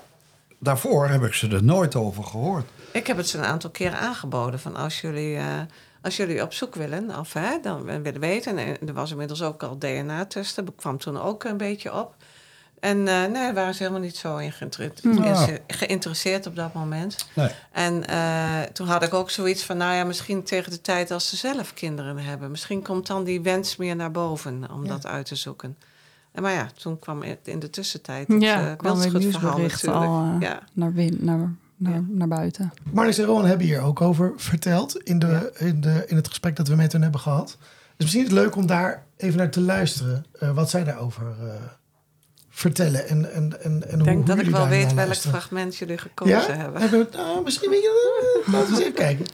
[0.58, 2.66] daarvoor heb ik ze er nooit over gehoord.
[2.90, 4.60] Ik heb het ze een aantal keren aangeboden.
[4.60, 5.44] Van als jullie, eh,
[6.02, 8.58] als jullie op zoek willen, of hè, dan willen weten.
[8.58, 10.64] En er was inmiddels ook al DNA-testen.
[10.64, 12.14] Dat kwam toen ook een beetje op.
[12.84, 14.92] En eh, nee, waren ze helemaal niet zo in geïnter-
[15.24, 15.46] Ja.
[15.66, 17.26] geïnteresseerd op dat moment.
[17.34, 17.48] Nee.
[17.72, 21.28] En eh, toen had ik ook zoiets van, nou ja, misschien tegen de tijd als
[21.28, 22.50] ze zelf kinderen hebben.
[22.50, 24.88] Misschien komt dan die wens meer naar boven om Ja.
[24.88, 25.76] dat uit te zoeken.
[26.32, 29.82] En maar ja, toen kwam in- in de tussentijd het Ja, eh, kwam wildschutverhaal nieuwsbericht
[29.82, 30.12] natuurlijk.
[30.12, 30.62] al ja.
[30.72, 31.38] naar, win, naar,
[31.76, 32.02] naar, Ja.
[32.08, 32.72] naar buiten.
[32.92, 36.56] Marnix en Rowan hebben hier ook over verteld in, de, in, de, in het gesprek
[36.56, 37.56] dat we met hen hebben gehad.
[37.96, 41.26] Dus misschien is het leuk om daar even naar te luisteren, eh, wat zij daarover
[41.40, 41.54] eh,
[42.54, 43.08] vertellen?
[43.08, 45.38] En, en, en, en Ik denk hoe dat ik wel weet welk luisteren?
[45.38, 46.50] fragment jullie gekozen Ja?
[46.52, 46.80] hebben.
[46.80, 49.26] Hebben we, nou, misschien weet je, laten we eens even kijken.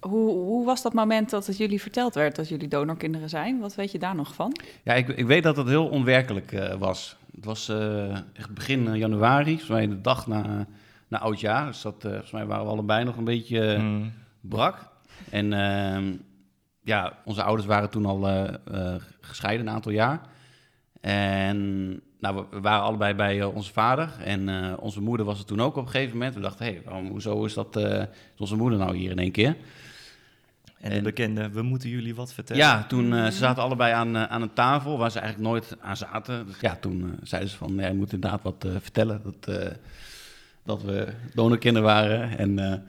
[0.00, 3.60] Hoe, hoe was dat moment dat het jullie verteld werd dat jullie donorkinderen zijn?
[3.60, 4.56] Wat weet je daar nog van?
[4.84, 7.16] Ja, ik, ik weet dat het heel onwerkelijk eh, was.
[7.34, 10.66] Het was eh, echt begin eh, januari, volgens mij de dag na,
[11.08, 11.66] na oudjaar.
[11.66, 14.12] Dus dat, eh, volgens mij waren we allebei nog een beetje eh, Mm.
[14.40, 14.88] brak.
[15.30, 16.12] En ehm,
[16.82, 18.48] ja, onze ouders waren toen al
[19.20, 20.20] gescheiden een aantal jaar.
[21.00, 24.10] En nou, we- waren allebei bij eh, onze vader.
[24.24, 26.34] En eh, onze moeder was er toen ook op een gegeven moment.
[26.34, 28.06] We dachten, hé, hey, hoezo is, dat, eh, is
[28.40, 29.56] onze moeder nou hier in één keer?
[30.80, 32.62] En de En- bekende, we moeten jullie wat vertellen.
[32.62, 35.96] Ja, toen eh, ze zaten allebei aan, aan een tafel waar ze eigenlijk nooit aan
[35.96, 36.46] zaten.
[36.46, 39.20] Dus ja, toen zeiden ze van, ja, je moet inderdaad wat vertellen.
[39.24, 39.70] Dat,
[40.64, 42.38] dat we donorkinderen waren.
[42.38, 42.82] En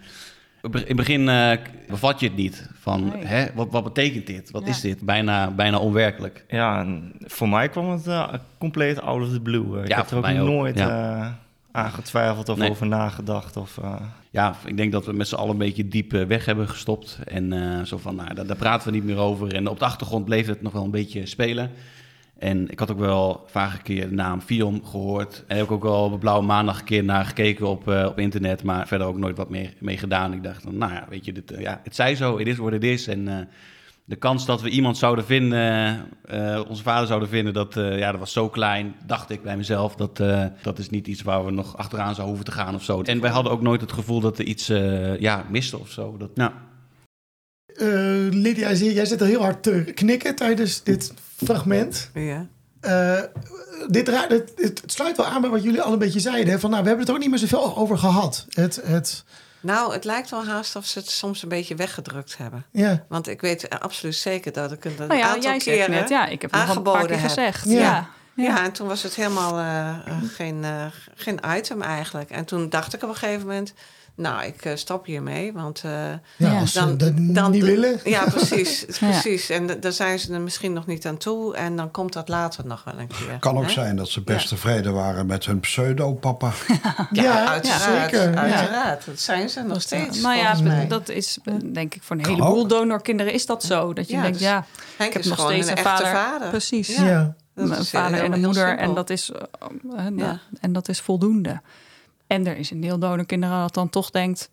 [0.62, 1.52] in het begin eh,
[1.88, 2.70] bevat je het niet.
[2.80, 3.26] Van, Nee.
[3.26, 4.52] hè, wat, wat betekent dit?
[4.52, 4.70] Wat Ja.
[4.70, 5.02] is dit?
[5.02, 6.46] Bijna, bijna onwerkelijk.
[6.48, 9.82] Ja, en voor mij kwam het eh, compleet out of the blue.
[9.82, 11.20] Ik Ja, heb er ook nooit ja.
[11.22, 11.28] eh,
[11.72, 12.70] aan getwijfeld of Nee.
[12.70, 13.58] over nagedacht.
[13.58, 13.96] Of, eh,
[14.30, 17.20] Ja, ik denk dat we met z'n allen een beetje diep eh, weg hebben gestopt.
[17.28, 19.54] En eh, zo van, nou, daar, daar praten we niet meer over.
[19.56, 21.72] En op de achtergrond bleef het nog wel een beetje spelen.
[22.42, 25.44] En ik had ook wel vaak een keer de naam Fion gehoord.
[25.48, 28.20] En heb ik ook wel op Blauwe Maandag een keer naar gekeken op, eh, op
[28.20, 28.64] internet.
[28.64, 30.34] Maar verder ook nooit wat meer mee gedaan.
[30.34, 32.58] Ik dacht, van, nou ja, weet je, dit, eh, ja, het zij zo, het is
[32.58, 33.08] wat het is.
[33.08, 33.38] En eh,
[34.06, 38.12] de kans dat we iemand zouden vinden, eh, onze vader zouden vinden, dat, eh, ja,
[38.12, 39.96] dat was zo klein, dacht ik bij mezelf.
[39.96, 42.84] Dat, eh, dat is niet iets waar we nog achteraan zouden hoeven te gaan of
[42.84, 43.02] zo.
[43.02, 46.18] En wij hadden ook nooit het gevoel dat er iets eh, ja, miste of zo.
[46.18, 46.52] Dat, nou,
[47.72, 47.88] Eh,
[48.30, 52.10] Lydia, jij zit al heel hard te knikken tijdens dit fragment.
[52.14, 52.48] Ja.
[52.80, 53.22] Eh,
[53.88, 56.54] dit, het, het sluit wel aan bij wat jullie al een beetje zeiden.
[56.54, 56.60] Hè?
[56.60, 58.46] Van, nou, we hebben het er ook niet meer zoveel over gehad.
[58.50, 59.24] Het, het,
[59.60, 62.66] Nou, het lijkt wel haast of ze het soms een beetje weggedrukt hebben.
[62.72, 63.06] ja.
[63.08, 65.92] Want ik weet absoluut zeker dat ik het een Nou ja, aantal jij keren...
[65.92, 67.28] net, ja, ik heb aangeboden keer heb.
[67.28, 67.70] gezegd.
[67.70, 68.10] Ja.
[68.36, 68.64] Ja.
[68.64, 72.30] En toen was het helemaal eh, eh, geen, eh, geen item eigenlijk.
[72.30, 73.74] En toen dacht ik op een gegeven moment...
[74.16, 75.82] Nou, ik eh, stop hiermee, want...
[75.86, 76.60] eh, ja, Ja.
[76.60, 78.00] als ze dat niet willen.
[78.04, 78.86] Ja, precies.
[79.00, 79.10] Ja.
[79.10, 79.50] precies.
[79.50, 81.56] En daar zijn ze er misschien nog niet aan toe.
[81.56, 83.38] En dan komt dat later nog wel een keer.
[83.40, 83.70] Kan ook hè?
[83.70, 86.52] zijn dat ze best tevreden waren met hun pseudo-papa.
[87.12, 88.12] Ja, uiteraard.
[88.12, 88.32] zeker.
[88.32, 88.38] Ja.
[88.42, 89.06] Uiteraard.
[89.06, 90.22] Dat zijn ze nog steeds.
[90.22, 90.88] Nou ja, mij.
[90.88, 93.94] dat is eh, denk ik voor een heleboel donorkinderen is dat zo.
[93.94, 94.66] Dat je Ja, denkt, dus ja,
[94.98, 96.20] Henk ik heb is nog gewoon steeds een een echte vader.
[96.20, 96.50] vader.
[96.50, 96.96] Precies.
[96.98, 97.34] Ja.
[97.56, 98.78] Een vader en een moeder.
[98.78, 99.32] En dat, is,
[100.16, 100.40] Ja.
[100.62, 101.62] en dat is voldoende.
[102.32, 104.50] En er is een deel donorkinderen dat dan toch denkt...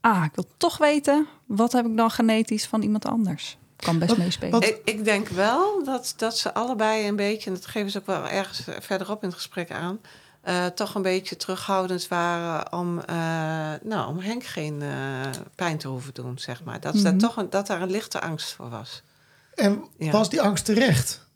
[0.00, 1.26] ah, ik wil toch weten...
[1.46, 3.56] wat heb ik dan genetisch van iemand anders?
[3.76, 4.50] Kan best Wat- meespelen.
[4.52, 7.98] wat- Ik, ik denk wel dat, dat ze allebei een beetje, en dat geven ze
[7.98, 10.00] ook wel ergens verderop in het gesprek aan,
[10.40, 13.16] eh, toch een beetje terughoudend waren om, eh,
[13.82, 15.20] nou, om Henk geen eh,
[15.54, 16.80] pijn te hoeven doen, zeg maar.
[16.80, 17.18] Dat, daar Mhm.
[17.22, 19.02] toch een, dat daar een lichte angst voor was.
[19.54, 20.10] En Ja.
[20.10, 21.26] was die angst terecht?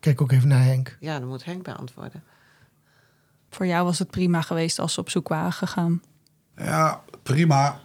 [0.00, 0.96] Kijk ook even naar Henk.
[1.00, 2.24] Ja, dan moet Henk beantwoorden.
[3.50, 6.02] Voor jou was het prima geweest als ze op zoek waren gegaan.
[6.56, 7.78] Ja, prima.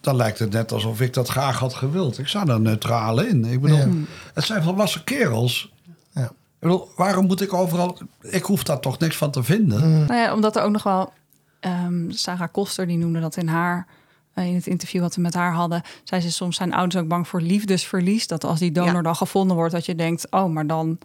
[0.00, 2.18] Dan lijkt het net alsof ik dat graag had gewild.
[2.18, 3.44] Ik sta er neutraal in.
[3.44, 3.88] Ik bedoel, Ja.
[4.34, 5.72] het zijn volwassen kerels.
[6.10, 6.24] Ja.
[6.24, 7.98] Ik bedoel, waarom moet ik overal...
[8.20, 9.90] Ik hoef daar toch niks van te vinden.
[10.06, 11.12] Nou ja, omdat er ook nog wel...
[11.60, 13.86] ehm, Sarah Koster, die noemde dat in haar...
[14.34, 15.82] eh, in het interview wat we met haar hadden...
[16.04, 18.26] zei ze soms zijn ouders ook bang voor liefdesverlies.
[18.26, 19.02] Dat als die donor Ja.
[19.02, 19.72] dan gevonden wordt...
[19.72, 20.98] dat je denkt, oh, maar dan...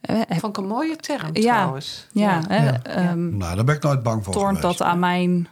[0.00, 1.54] eh, heb- Vond ik een mooie term Ja.
[1.54, 2.06] trouwens.
[2.12, 2.82] ja, hè, Ja.
[2.82, 4.62] ehm, Nou, daar ben ik nooit bang voor geweest.
[4.62, 5.48] dat aan mijn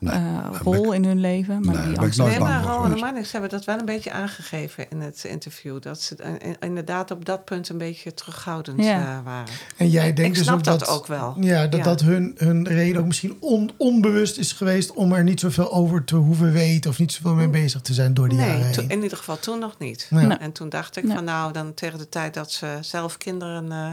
[0.00, 1.60] Nee, eh, rol in hun leven.
[1.64, 2.98] Maar Nee, die angst- Nee, maar Rowan en.
[2.98, 5.82] Marnix hebben dat wel een beetje aangegeven in het interview.
[5.82, 6.16] Dat ze
[6.60, 9.00] inderdaad op dat punt een beetje terughoudend Ja.
[9.18, 9.52] eh, waren.
[9.76, 11.34] En jij denkt Ik dus snap ook dat dat, ook wel.
[11.40, 11.84] Ja, dat Ja.
[11.84, 16.04] dat hun, hun reden ook misschien on- onbewust is geweest om er niet zoveel over
[16.04, 18.72] te hoeven weten of niet zoveel mee bezig te zijn door die jaren Nee, heen.
[18.72, 20.06] to- in ieder geval toen nog niet.
[20.10, 20.26] Nee.
[20.26, 20.36] Nee.
[20.36, 21.14] En toen dacht ik Nee.
[21.14, 23.90] van nou, dan tegen de tijd dat ze zelf kinderen eh,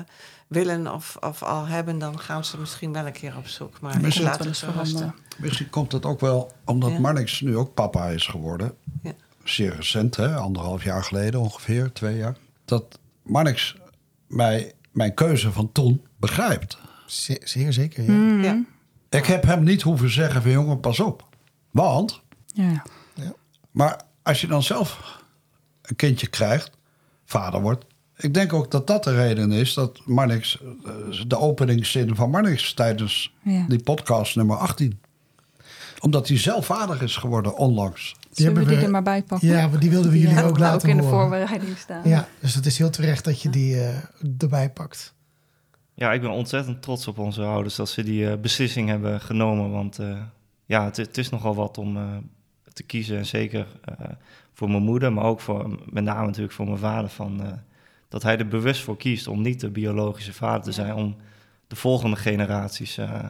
[0.55, 3.79] willen of, of al hebben, dan gaan ze misschien wel een keer op zoek.
[3.79, 4.97] Maar ze- laat het eens zo rusten.
[4.97, 5.15] veranderen.
[5.37, 6.99] Misschien komt het ook wel omdat Ja.
[6.99, 8.73] Marnix nu ook papa is geworden.
[9.03, 9.11] Ja.
[9.43, 10.35] Zeer recent, hè?
[10.35, 12.35] anderhalf jaar geleden ongeveer, twee jaar.
[12.65, 13.75] Dat Marnix
[14.27, 16.77] mij, mijn keuze van toen begrijpt.
[17.05, 18.11] Zeer, zeer zeker, ja.
[18.11, 18.43] Mhm.
[18.43, 18.63] Ja.
[19.09, 21.27] Ik heb hem niet hoeven zeggen van jongen, pas op.
[21.71, 22.83] Want, Ja.
[23.71, 25.19] maar als je dan zelf
[25.81, 26.71] een kindje krijgt,
[27.25, 27.85] vader wordt.
[28.17, 30.91] Ik denk ook dat dat de reden is dat Marnix, eh,
[31.27, 33.65] de openingszin van Marnix tijdens Ja.
[33.67, 34.99] die podcast nummer 18.
[35.99, 38.15] Omdat hij zelf vader is geworden onlangs.
[38.19, 39.47] Die Zullen we hebben die we- er maar bij pakken?
[39.47, 42.01] Ja, want die wilden we jullie ook we laten ook in de voorbereiding staan.
[42.09, 43.97] Ja, dus het is heel terecht dat je die eh,
[44.37, 45.13] erbij pakt.
[45.93, 49.71] Ja, ik ben ontzettend trots op onze ouders dat ze die eh, beslissing hebben genomen.
[49.71, 50.17] Want eh,
[50.65, 52.03] ja, het, het is nogal wat om eh,
[52.73, 53.17] te kiezen.
[53.17, 53.93] En zeker eh,
[54.53, 57.09] voor mijn moeder, maar ook voor, met name natuurlijk voor mijn vader.
[57.09, 57.51] Van, eh,
[58.15, 60.93] dat hij er bewust voor kiest om niet de biologische vader te zijn.
[60.93, 61.15] Om
[61.67, 63.25] de volgende generaties eh,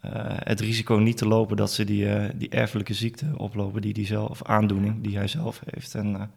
[0.00, 3.92] eh, het risico niet te lopen dat ze die, eh, die erfelijke ziekte oplopen die
[3.92, 5.94] die zelf, of aandoening die hij zelf heeft.
[5.94, 6.30] En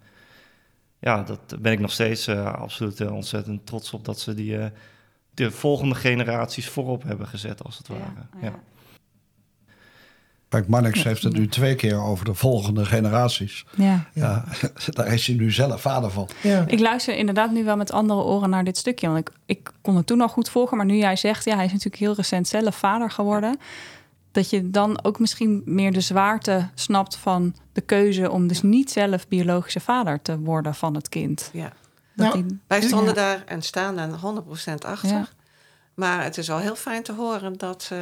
[1.00, 4.58] ja, dat ben ik nog steeds absoluut ontzettend trots op dat ze die,
[5.34, 8.28] de volgende generaties voorop hebben gezet, als het ware.
[8.42, 8.60] Ja.
[10.50, 13.66] Kijk, Marnix heeft het nu twee keer over de volgende generaties.
[13.76, 14.06] Ja.
[14.14, 14.44] Ja.
[14.90, 16.30] daar is hij nu zelf vader van.
[16.42, 16.64] Ja.
[16.68, 19.08] Ik luister inderdaad nu wel met andere oren naar dit stukje.
[19.08, 20.78] Want ik, ik kon het toen al goed volgen.
[20.78, 23.58] Maar nu jij zegt, ja, hij is natuurlijk heel recent zelf vader geworden.
[24.32, 28.92] Dat je dan ook misschien meer de zwaarte snapt van de keuze om dus niet
[28.92, 31.50] zelf biologische vader te worden van het kind.
[31.54, 31.72] Ja.
[32.16, 33.14] Dat Nou, die- Wij stonden Ja.
[33.14, 35.34] daar en staan daar 100% achter.
[35.98, 38.00] Maar het is wel heel fijn te horen dat, eh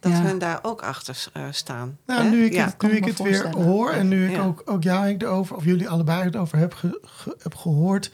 [0.00, 0.22] dat Ja.
[0.22, 1.98] hun daar ook achter eh, staan.
[2.06, 2.30] Nou, Hè?
[2.30, 2.64] nu ik ja.
[2.64, 4.42] het, nu ik ik het weer hoor en nu ik Ja.
[4.42, 8.10] ook, ook jou Henk, erover, of jullie allebei het over heb, ge- ge- heb gehoord,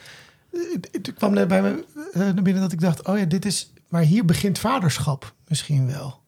[0.53, 3.73] eh, het, kwam net bij me naar binnen dat ik dacht, oh ja, dit is,
[3.89, 6.21] maar hier begint vaderschap misschien wel.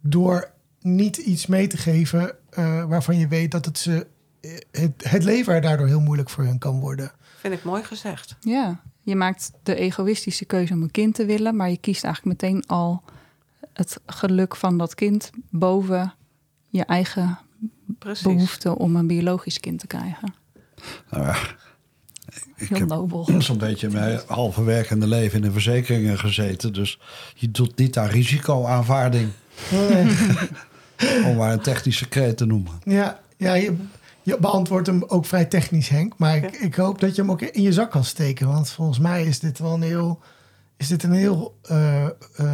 [0.00, 4.06] Door niet iets mee te geven eh, waarvan je weet dat het, ze,
[4.70, 7.12] het, het leven er daardoor heel moeilijk voor hun kan worden.
[7.38, 8.36] Vind ik mooi gezegd.
[8.40, 12.42] Ja, je maakt de egoïstische keuze om een kind te willen, maar je kiest eigenlijk
[12.42, 13.02] meteen al
[13.72, 16.14] het geluk van dat kind boven
[16.68, 17.38] je eigen
[17.98, 18.22] Precies.
[18.22, 20.34] behoefte om een biologisch kind te krijgen.
[21.10, 21.36] Nou ja,
[22.56, 23.28] ik Heel heb nobel.
[23.38, 26.72] zo'n beetje mijn halve werkende leven in de verzekeringen gezeten.
[26.72, 26.98] Dus
[27.34, 29.30] je doet niet aan risicoaanvaarding,
[31.26, 32.72] om maar een technische kreet te noemen.
[32.84, 33.76] Ja, ja je,
[34.22, 36.14] je beantwoordt hem ook vrij technisch, Henk.
[36.16, 38.46] Maar ik, ik hoop dat je hem ook in je zak kan steken.
[38.46, 40.20] Want volgens mij is dit wel een heel,
[40.76, 42.10] is dit een heel eh, eh,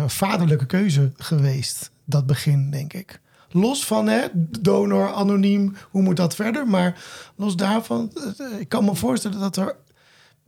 [0.07, 1.91] vaderlijke keuze geweest.
[2.05, 3.21] Dat begin, denk ik.
[3.51, 4.27] Los van hè,
[4.61, 6.67] donor, anoniem, hoe moet dat verder?
[6.67, 7.05] Maar
[7.37, 9.77] los daarvan, eh, ik kan me voorstellen dat er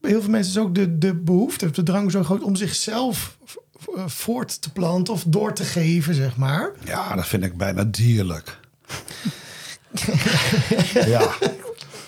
[0.01, 3.39] bij heel veel mensen is ook de, de behoefte, de drang zo groot om zichzelf
[4.07, 6.73] voort te planten of door te geven, zeg maar.
[6.85, 8.59] Ja, dat vind ik bijna dierlijk.
[11.15, 11.31] ja,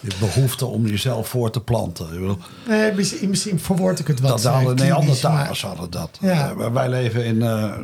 [0.00, 2.36] je behoefte om jezelf voor te planten.
[2.68, 4.30] Nee, misschien, misschien verwoord ik het wat.
[4.30, 6.18] dat hadden eh, klinisch, Neandertalers maar- hadden dat.
[6.20, 6.50] Ja.
[6.50, 7.78] Eh, wij leven in eh,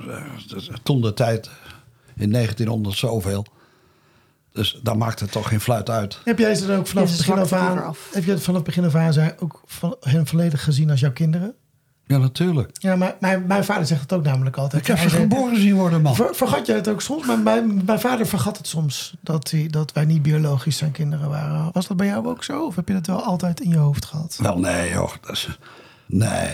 [0.82, 1.50] toen de tijd
[2.16, 3.46] in 1900 zoveel.
[4.52, 6.18] Dus daar maakt het toch geen fluit uit.
[6.24, 8.08] Heb jij ze dan ook vanaf het begin af aan, af.
[8.12, 11.12] heb je het vanaf het begin af aan ook van hen volledig gezien als jouw
[11.12, 11.54] kinderen?
[12.08, 12.70] Ja, natuurlijk.
[12.72, 14.82] Ja, maar mijn, mijn vader zegt het ook namelijk altijd.
[14.82, 16.14] Ik heb Hij ze geboren zien worden, man.
[16.14, 17.26] Ver, vergat jij het ook soms?
[17.26, 21.28] Maar mijn, mijn vader vergat het soms dat, hij, dat wij niet biologisch zijn kinderen
[21.28, 21.70] waren.
[21.72, 22.66] Was dat bij jou ook zo?
[22.66, 24.38] Of heb je dat wel altijd in je hoofd gehad?
[24.42, 25.12] Wel, nee, joh.
[25.20, 25.58] Dat is,
[26.06, 26.50] nee.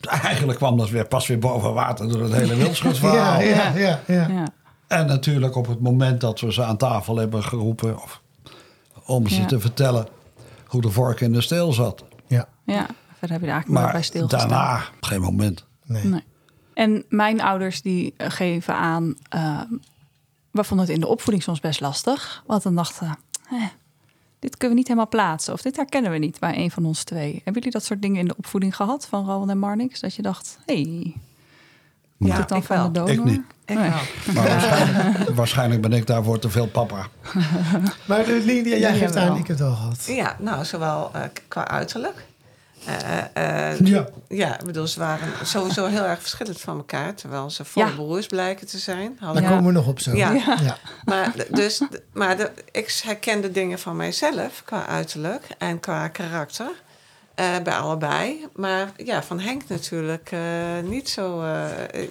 [0.00, 3.40] Eigenlijk kwam dat weer pas weer boven water door het hele wildschutverhaal.
[3.40, 4.00] Ja, ja, ja.
[4.06, 4.28] ja.
[4.28, 4.48] Ja.
[4.86, 8.02] En natuurlijk op het moment dat we ze aan tafel hebben geroepen...
[8.02, 8.20] Of,
[9.04, 9.46] om ze Ja.
[9.46, 10.06] te vertellen
[10.66, 12.04] hoe de vork in de steel zat.
[12.26, 12.48] ja.
[12.64, 12.86] ja,
[13.28, 14.48] verder heb je er eigenlijk maar bij Maar stilgestaan.
[14.48, 15.64] daarna geen moment.
[15.84, 16.04] Nee.
[16.04, 16.24] Nee.
[16.74, 19.60] En mijn ouders die eh, geven aan, eh,
[20.50, 22.42] we vonden het in de opvoeding soms best lastig.
[22.46, 23.14] Want dan dachten we,
[23.56, 23.62] eh,
[24.38, 25.52] dit kunnen we niet helemaal plaatsen.
[25.52, 27.32] Of dit herkennen we niet bij een van ons twee.
[27.34, 30.00] Hebben jullie dat soort dingen in de opvoeding gehad van Rowan en Marnix?
[30.00, 31.14] Dat je dacht, hé, hey,
[32.18, 32.86] komt Ja, het dan van wel.
[32.86, 33.10] de donor?
[33.10, 33.42] Ik niet.
[33.64, 33.90] Ik Nee.
[33.90, 33.98] wel.
[34.34, 37.06] Maar waarschijnlijk, waarschijnlijk ben ik daarvoor te veel papa.
[38.08, 40.04] Maar Lydia, jij geeft aan, ik heb het al gehad.
[40.06, 42.26] Ja, nou, zowel eh, qua uiterlijk.
[42.86, 44.06] Eh, eh, Ja.
[44.28, 47.14] ja, ik bedoel, ze waren sowieso heel erg verschillend van elkaar.
[47.14, 47.92] Terwijl ze volle Ja.
[47.94, 49.14] broers blijken te zijn.
[49.16, 49.48] Daar Hadden- Ja.
[49.48, 50.14] komen we nog op zo.
[50.16, 50.32] Ja.
[50.32, 50.78] ja.
[51.04, 56.70] Maar, dus, maar de, ik herkende dingen van mijzelf qua uiterlijk en qua karakter.
[57.34, 58.46] eh, bij allebei.
[58.54, 60.40] Maar ja, van Henk natuurlijk eh,
[60.84, 61.44] niet zo.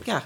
[0.04, 0.22] ja,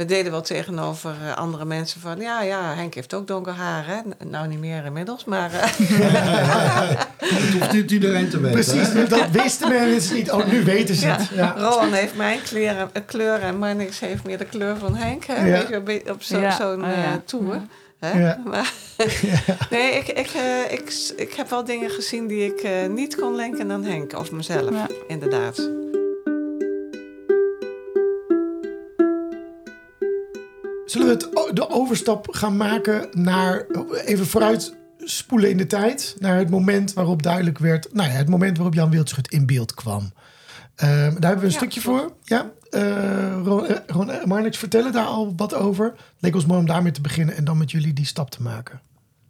[0.00, 2.20] we deden wel tegenover eh, andere mensen van...
[2.20, 3.96] ja, ja, Henk heeft ook donker haar, hè?
[4.28, 5.52] Nou, niet meer inmiddels, maar...
[5.52, 8.60] eh, Dat hoeft niet iedereen te weten.
[8.60, 9.06] Precies, hè?
[9.06, 10.30] dat wisten mensen niet.
[10.30, 11.28] Oh, nu weten ze ja, het.
[11.34, 11.54] Ja.
[11.56, 15.24] Rowan heeft mijn kleur, eh, kleur en Marnix heeft meer de kleur van Henk.
[15.24, 15.46] Hè?
[15.46, 15.82] Ja.
[15.82, 17.20] Weet je, op, zo- zo'n oh eh, ja.
[17.24, 17.60] tour.
[17.98, 18.18] Hè?
[18.20, 18.40] Ja.
[18.44, 18.72] Maar,
[19.70, 23.34] nee, ik, ik, eh, ik, ik heb wel dingen gezien die ik eh, niet kon
[23.34, 24.86] linken aan Henk of mezelf, Ja.
[25.08, 25.68] inderdaad.
[30.90, 33.66] Zullen we het, de overstap gaan maken naar,
[34.04, 38.28] even vooruit spoelen in de tijd, naar het moment waarop duidelijk werd, nou ja, het
[38.28, 40.12] moment waarop Jan Wildschut in beeld kwam.
[40.74, 42.12] Ehm, daar hebben we een Ja, stukje voor.
[42.24, 45.84] Ja, Eh, Ron, Ron en Marnix vertellen daar al wat over.
[45.84, 48.42] Het leek ons mooi om daarmee te beginnen en dan met jullie die stap te
[48.42, 48.80] maken.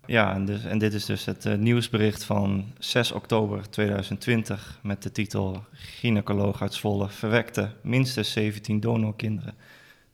[0.07, 5.13] Ja, en, dus, en dit is dus het nieuwsbericht van 6 oktober 2020 met de
[5.13, 9.55] titel Gynaecoloog uit Zwolle verwekte minstens 17 donorkinderen.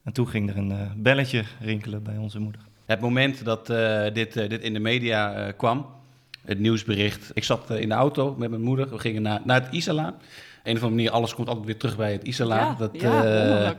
[0.07, 2.61] En toen ging er een eh, belletje rinkelen bij onze moeder.
[2.87, 5.87] Het moment dat eh, dit, eh, dit in de media eh, kwam,
[6.45, 7.31] het nieuwsbericht.
[7.35, 8.91] Ik zat in de auto met mijn moeder.
[8.91, 10.07] We gingen naar, naar het Isala.
[10.07, 12.57] Een of andere manier, alles komt altijd weer terug bij het Isala.
[12.57, 13.77] Ja, dat, ja.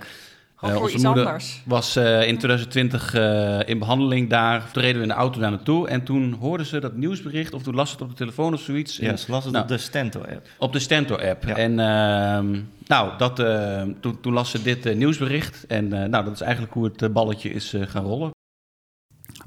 [0.58, 1.62] Gewoon voor onze iets moeder anders.
[1.66, 4.72] was eh, in 2020 eh, in behandeling daar.
[4.72, 5.88] Toen reden we in de auto daar naartoe.
[5.88, 7.54] En toen hoorden ze dat nieuwsbericht.
[7.54, 8.98] Of toen las ze het op de telefoon of zoiets.
[8.98, 10.48] Ja, ze las het nou, op de Stento-app.
[10.58, 11.44] Op de Stento-app.
[11.44, 11.56] Ja.
[11.56, 15.66] En ehm, nou, dat, eh, toen, toen las ze dit eh, nieuwsbericht.
[15.68, 18.32] En eh, nou, dat is eigenlijk hoe het eh, balletje is eh, gaan rollen.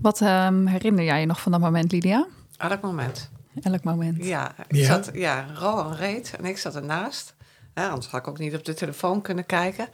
[0.01, 2.27] Wat ehm, herinner jij je nog van dat moment, Lydia?
[2.57, 3.31] Elk moment.
[3.63, 4.25] Elk moment.
[4.25, 4.87] Ja, ik Ja?
[4.87, 7.35] Zat, ja, Rowan reed en ik zat ernaast.
[7.75, 9.89] Ja, anders had ik ook niet op de telefoon kunnen kijken.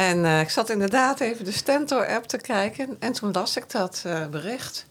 [0.00, 2.96] En eh, ik zat inderdaad even de Stentor-app te kijken.
[2.98, 4.86] En toen las ik dat eh, bericht.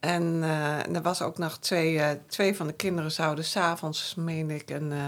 [0.00, 4.50] En eh, er was ook nog twee, eh, twee van de kinderen zouden s'avonds, meen
[4.50, 4.98] ik, een, eh,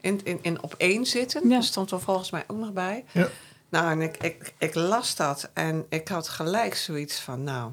[0.00, 1.48] in, in, in op één zitten.
[1.48, 1.54] Ja.
[1.54, 3.04] Dat stond er volgens mij ook nog bij.
[3.12, 3.28] Ja.
[3.68, 7.70] Nou, en ik, ik, ik las dat en ik had gelijk zoiets van, nou,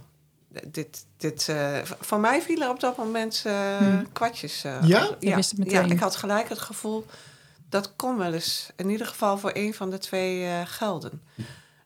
[0.68, 4.12] dit, dit, eh, voor mij vielen op dat moment eh, Hmm.
[4.12, 4.64] kwartjes.
[4.64, 5.10] eh, Ja?
[5.20, 5.96] Je wist het ja, meteen.
[5.96, 7.06] ik had gelijk het gevoel,
[7.74, 11.22] dat kon wel eens, in ieder geval voor een van de twee eh, gelden.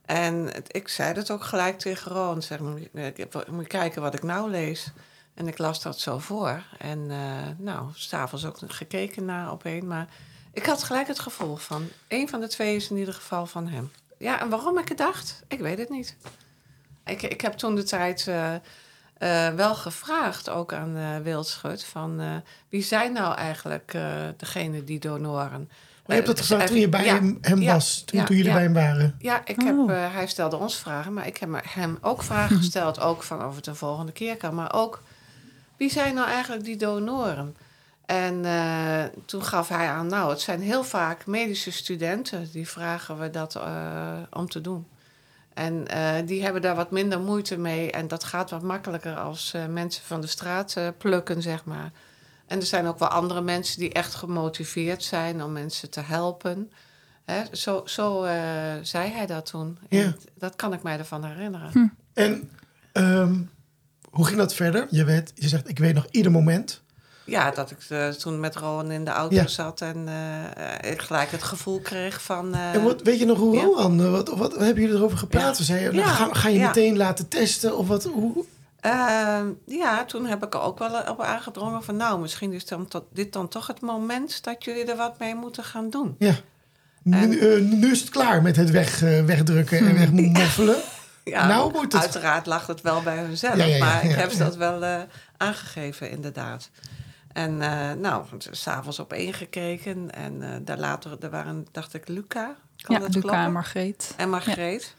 [0.05, 3.67] En het- ik zei dat ook gelijk tegen Roon, zeg, moet je, eh, ik- moet
[3.67, 4.91] kijken wat ik nou lees.
[5.33, 6.63] En ik las dat zo voor.
[6.77, 9.87] En eh nou, s'avonds ook gekeken naar op een.
[9.87, 10.07] Maar
[10.53, 11.87] ik had gelijk het gevoel van...
[12.07, 13.91] een van de twee is in ieder geval van hem.
[14.17, 15.43] Ja, en waarom ik het dacht?
[15.47, 16.15] Ik weet het niet.
[17.05, 18.27] Ik, ik heb toen de tijd
[19.17, 21.83] eh, wel gevraagd, ook aan eh Wildschut...
[21.83, 22.35] van eh,
[22.69, 24.03] wie zijn nou eigenlijk eh
[24.37, 25.69] degene die donoren?
[26.07, 28.25] Maar je hebt dat gevraagd toen je bij ja, hem, hem ja, was, toen, ja,
[28.25, 28.57] toen jullie ja.
[28.57, 29.15] bij hem waren.
[29.19, 29.65] Ja, ik Oh.
[29.65, 32.99] heb, eh, hij stelde ons vragen, maar ik heb hem ook vragen gesteld.
[32.99, 34.55] Ook van of het de volgende keer kan.
[34.55, 35.01] Maar ook,
[35.77, 37.55] wie zijn nou eigenlijk die donoren?
[38.05, 42.49] En eh, toen gaf hij aan, nou, het zijn heel vaak medische studenten.
[42.51, 44.87] Die vragen we dat eh, om te doen.
[45.57, 47.91] En eh, die hebben daar wat minder moeite mee.
[47.91, 51.91] En dat gaat wat makkelijker als eh, mensen van de straat eh, plukken, zeg maar.
[52.47, 56.71] En er zijn ook wel andere mensen die echt gemotiveerd zijn om mensen te helpen.
[57.25, 58.25] Hè, zo zo
[58.81, 59.77] zei hij dat toen.
[59.89, 60.13] En Ja.
[60.35, 61.69] Dat kan ik mij ervan herinneren.
[61.71, 61.87] Hm.
[62.13, 62.49] En
[62.91, 63.41] ehm,
[64.09, 64.87] hoe ging dat verder?
[64.89, 66.81] Je, weet, je zegt, ik weet nog ieder moment.
[67.27, 69.47] Ja, dat ik eh, toen met Rowan in de auto Ja.
[69.47, 70.07] zat en
[70.81, 72.53] eh, ik gelijk het gevoel kreeg van...
[72.55, 73.61] eh, en wat, weet je nog hoe ja.
[73.63, 75.57] Rowan, eh, wat, wat, hebben jullie erover gepraat?
[75.57, 75.63] Ja.
[75.63, 77.77] Zei nou, ga, ga je meteen laten testen?
[77.77, 78.45] Of wat, hoe?
[78.79, 81.95] eh, ja, toen heb ik er ook wel op aangedrongen van...
[81.95, 85.63] nou, misschien is dan dit dan toch het moment dat jullie er wat mee moeten
[85.63, 86.15] gaan doen.
[86.19, 86.33] Ja.
[87.03, 90.75] Nu, En- eh, nu is het klaar met het weg, eh, wegdrukken en wegmoffelen.
[91.23, 92.01] Ja, Nou moet het.
[92.01, 94.95] Uiteraard lag het wel bij hunzelf, maar ik heb ze dat wel eh,
[95.37, 96.69] aangegeven, inderdaad.
[97.37, 102.07] En eh nou, s'avonds op één gekeken en eh, daar later, er waren, dacht ik,
[102.07, 102.55] Luca.
[102.81, 103.39] Kan Ja, dat Luca kloppen?
[103.45, 104.13] en Margreet.
[104.17, 104.95] En Margreet.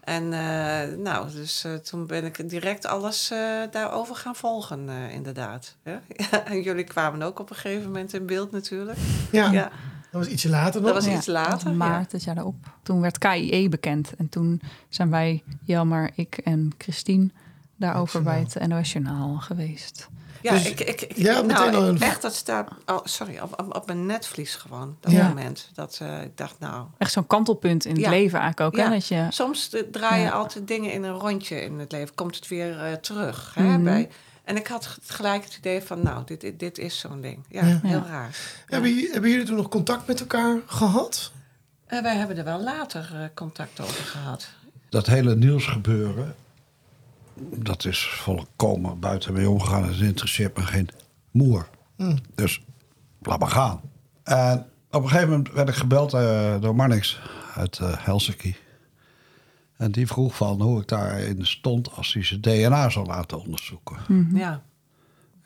[0.00, 3.38] En eh, nou, dus eh, toen ben ik direct alles eh,
[3.70, 5.76] daarover gaan volgen, eh, inderdaad.
[5.84, 6.00] Ja?
[6.44, 8.98] en jullie kwamen ook op een gegeven moment in beeld natuurlijk.
[9.32, 9.70] Ja, Ja,
[10.10, 10.92] dat was ietsje later nog.
[10.92, 11.50] dat was Ja, iets later.
[11.52, 12.56] dat was maart het jaar daarop.
[12.82, 14.12] Toen werd KIE bekend.
[14.18, 17.30] En toen zijn wij, Jelmer, ik en Christine,
[17.76, 20.08] daarover bij het NOS Journaal geweest.
[20.42, 23.38] Ja, Dus- ik, ik, ik, ja, nou, meteen al een- echt, dat staat, oh, sorry,
[23.38, 25.28] op, op, op mijn netvlies gewoon, dat Ja.
[25.28, 25.70] moment.
[25.74, 28.80] Dat eh, ik dacht, nou, Echt zo'n kantelpunt in het leven eigenlijk ook.
[28.80, 28.84] Ja.
[28.88, 28.90] Hè?
[28.94, 30.30] Dat je, soms eh, draaien Ja.
[30.32, 32.14] altijd dingen in een rondje in het leven.
[32.14, 33.52] Komt het weer eh, terug.
[33.54, 33.82] Hè, Mhm.
[33.82, 34.08] bij,
[34.44, 37.44] en ik had gelijk het idee van, nou, dit, dit, dit is zo'n ding.
[37.48, 37.80] Ja, Ja.
[37.82, 38.06] heel Ja.
[38.08, 38.36] raar.
[38.66, 41.32] Hebben, jullie- hebben jullie toen nog contact met elkaar gehad?
[41.86, 44.48] Eh, wij hebben er wel later eh, contact over gehad.
[44.88, 46.34] Dat hele nieuwsgebeuren,
[47.40, 49.84] dat is volkomen buiten mij omgegaan.
[49.84, 50.88] Het interesseert me geen
[51.30, 51.68] moer.
[51.96, 52.16] Hm.
[52.34, 52.62] Dus
[53.20, 53.80] laat maar gaan.
[54.22, 57.20] En op een gegeven moment werd ik gebeld eh, door Marnix
[57.54, 58.56] uit eh, Helsinki.
[59.76, 63.96] En die vroeg van hoe ik daarin stond als hij zijn DNA zou laten onderzoeken.
[64.08, 64.36] Mhm.
[64.36, 64.62] Ja.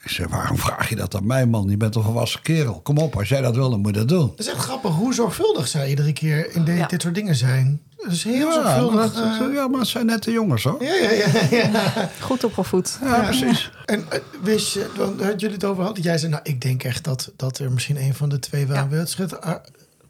[0.06, 1.68] Ik zei, waarom vraag je dat aan mij, man?
[1.68, 2.80] Je bent een volwassen kerel.
[2.80, 4.26] Kom op, als jij dat wil, dan moet je dat doen.
[4.36, 6.86] Dat is echt grappig hoe zorgvuldig zij iedere keer in de- Ja.
[6.86, 7.80] dit soort dingen zijn.
[7.96, 8.94] Dat is heel Ja, zorgvuldig.
[8.94, 10.82] maar, dat, eh, ja, maar het zijn net de jongens, hoor.
[10.84, 12.10] ja, ja, ja, ja.
[12.20, 12.98] goed opgevoed.
[13.02, 13.70] Ja, precies.
[13.84, 16.02] En eh, wist je, want had jullie het over gehad?
[16.02, 18.76] Jij zei, nou, ik denk echt dat, dat er misschien een van de twee wel
[18.76, 18.88] Ja.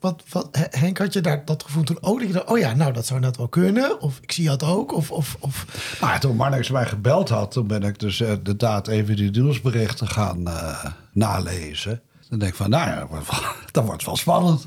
[0.01, 2.19] Wat, wat, Henk, had je daar dat gevoel toen ook?
[2.19, 4.01] Dat je dacht, oh ja, nou, dat zou net wel kunnen.
[4.01, 4.93] Of ik zie dat ook.
[4.93, 5.67] Of, of, of
[6.01, 10.09] Maar toen Marnix mij gebeld had, toen ben ik dus eh, inderdaad even die nieuwsberichten
[10.09, 12.01] gaan eh, nalezen.
[12.29, 13.31] Dan denk ik van, nou ja, dat wordt
[13.73, 14.67] wel, wordt spannend.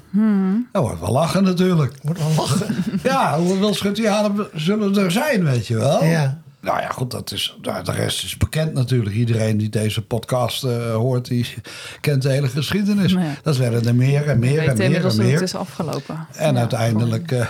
[0.71, 2.03] Dat wordt wel lachen natuurlijk.
[2.03, 2.75] moet wel lachen.
[3.03, 6.03] Ja, hoeveel schutjaren zullen er zijn, weet je wel?
[6.03, 6.41] Ja.
[6.61, 9.15] Nou ja, goed, dat is, nou, de rest is bekend natuurlijk.
[9.15, 11.53] Iedereen die deze podcast eh, hoort, die
[12.01, 13.13] kent de hele geschiedenis.
[13.13, 13.35] Nee.
[13.43, 15.41] Dat werden er meer en meer en meer en dat het meer.
[15.41, 16.27] is afgelopen.
[16.35, 17.45] En Ja, uiteindelijk, eh,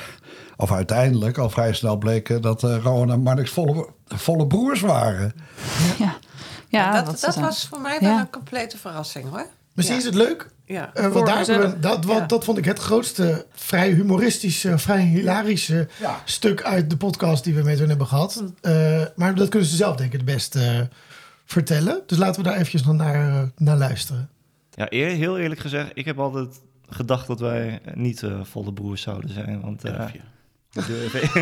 [0.58, 5.34] of uiteindelijk, al vrij snel bleek dat uh, Rowan en Marnix volle, volle broers waren.
[6.00, 6.16] Ja,
[6.68, 8.20] ja dat dat was voor mij wel Ja.
[8.20, 9.46] een complete verrassing hoor.
[9.74, 10.02] Misschien Ja.
[10.04, 10.50] is het leuk.
[10.74, 10.90] Ja.
[10.94, 12.26] want Voor daar we, dat, wat, Ja.
[12.26, 16.22] dat vond ik het grootste, vrij humoristische, vrij hilarische Ja.
[16.26, 18.44] stuk uit de podcast die we met hen hebben gehad.
[18.62, 20.80] Eh, maar dat kunnen ze zelf denk ik het beste eh,
[21.46, 22.02] vertellen.
[22.06, 24.30] Dus laten we daar eventjes nog naar, naar luisteren.
[24.72, 26.60] Ja, eer- heel eerlijk gezegd, ik heb altijd
[26.90, 29.62] gedacht dat wij niet volle broers zouden zijn.
[29.62, 30.20] Want eh, Durf je.
[30.72, 31.34] dat durf ik-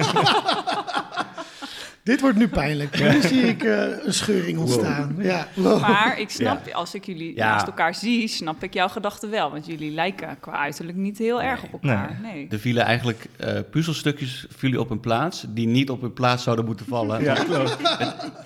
[2.08, 3.00] Dit wordt nu pijnlijk.
[3.14, 5.16] Nu zie ik eh, een scheuring ontstaan.
[5.20, 5.48] Ja.
[5.54, 5.82] Wow.
[5.82, 7.50] Maar ik snap, als ik jullie Ja.
[7.50, 9.52] naast elkaar zie, snap ik jouw gedachten wel.
[9.52, 12.20] Want jullie lijken qua uiterlijk niet heel erg op elkaar.
[12.22, 12.48] Nee.
[12.50, 16.66] Er vielen eigenlijk eh, puzzelstukjes vielen op hun plaats die niet op hun plaats zouden
[16.66, 17.24] moeten vallen.
[17.24, 17.78] ja, klopt.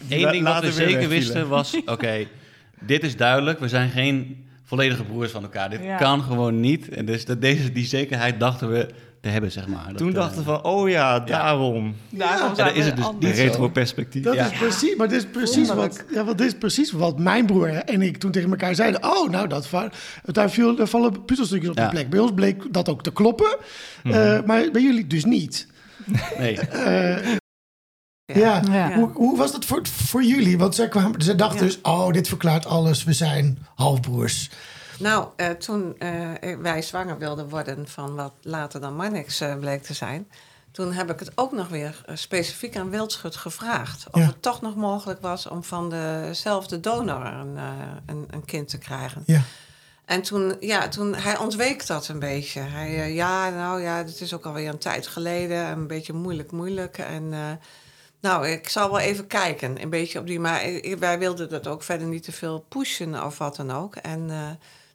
[0.10, 2.26] Eén ding wat we zeker wisten was, oké,
[2.80, 3.60] dit is duidelijk.
[3.60, 5.70] We zijn geen volledige broers van elkaar.
[5.70, 5.98] Dit Ja.
[5.98, 6.90] kan gewoon niet.
[6.90, 8.88] En dus dat deze, die zekerheid dachten we
[9.22, 9.88] te hebben, zeg maar.
[9.88, 11.96] Dat, Toen eh, dachten we van, oh ja, daarom.
[12.10, 13.42] Daarom dan is het dus niet zo.
[13.44, 14.24] Retro-perspectief.
[14.24, 14.46] Dat Ja.
[14.52, 17.70] is precies, maar dit is precies, wat, ja, want dit is precies wat mijn broer
[17.70, 19.04] en ik toen tegen elkaar zeiden.
[19.04, 19.92] Oh, nou, dat, va-
[20.26, 21.84] daar, viel, daar vallen puzzelstukjes op Ja.
[21.86, 22.10] de plek.
[22.10, 23.56] Bij ons bleek dat ook te kloppen,
[24.04, 24.12] eh,
[24.46, 25.68] maar bij jullie dus niet.
[26.38, 26.60] Nee,
[28.34, 28.62] Ja.
[28.72, 28.94] Ja.
[28.94, 30.58] Hoe, hoe was dat voor, voor jullie?
[30.58, 31.66] Want zij, kwamen, zij dachten Ja.
[31.66, 34.50] dus, oh, dit verklaart alles, we zijn halfbroers.
[35.02, 39.84] Nou, eh, toen eh, wij zwanger wilden worden van wat later dan Marnix eh, bleek
[39.84, 40.28] te zijn...
[40.72, 44.08] toen heb ik het ook nog weer specifiek aan Wildschut gevraagd...
[44.12, 44.26] of Ja.
[44.26, 47.58] het toch nog mogelijk was om van dezelfde donor een,
[48.06, 49.24] een, een kind te krijgen.
[49.26, 49.42] Ja.
[50.06, 52.60] En toen, ja, toen, hij ontweek dat een beetje.
[52.60, 55.68] Hij, ja, nou ja, het is ook alweer een tijd geleden.
[55.68, 56.98] Een beetje moeilijk, moeilijk.
[56.98, 57.60] En
[58.20, 59.82] nou, ik zal wel even kijken.
[59.82, 60.62] Een beetje op die, maar
[61.00, 63.96] wij wilden dat ook verder niet te veel pushen of wat dan ook.
[63.96, 64.30] En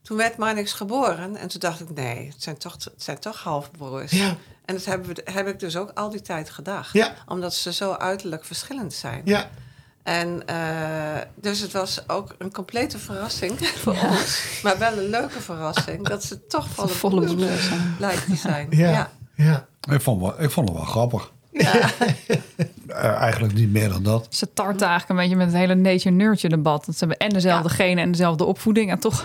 [0.06, 1.36] toen werd Marnix geboren.
[1.36, 4.10] En toen dacht ik, nee, het zijn toch, het zijn toch halfbroers.
[4.12, 6.92] Ja, En dat hebben we, heb ik dus ook al die tijd gedacht.
[6.92, 7.14] Ja.
[7.28, 9.22] Omdat ze zo uiterlijk verschillend zijn.
[9.24, 9.48] ja.
[10.02, 14.60] En eh, dus het was ook een complete verrassing voor ons.
[14.62, 16.08] Maar wel een leuke verrassing.
[16.08, 17.96] Dat ze toch volle, Volle zijn.
[17.98, 18.66] lijkt te zijn.
[18.70, 18.90] Ja.
[18.90, 19.10] Ja.
[19.34, 19.66] ja.
[19.94, 21.32] Ik vond, wel, ik vond het wel grappig.
[21.64, 21.90] Ja.
[22.86, 24.26] Eh, eigenlijk niet meer dan dat.
[24.30, 26.86] Ze tarten eigenlijk een beetje met het hele nature-nurture debat.
[26.86, 27.74] Dat ze hebben en dezelfde Ja.
[27.74, 28.90] genen en dezelfde opvoeding.
[28.90, 29.24] En toch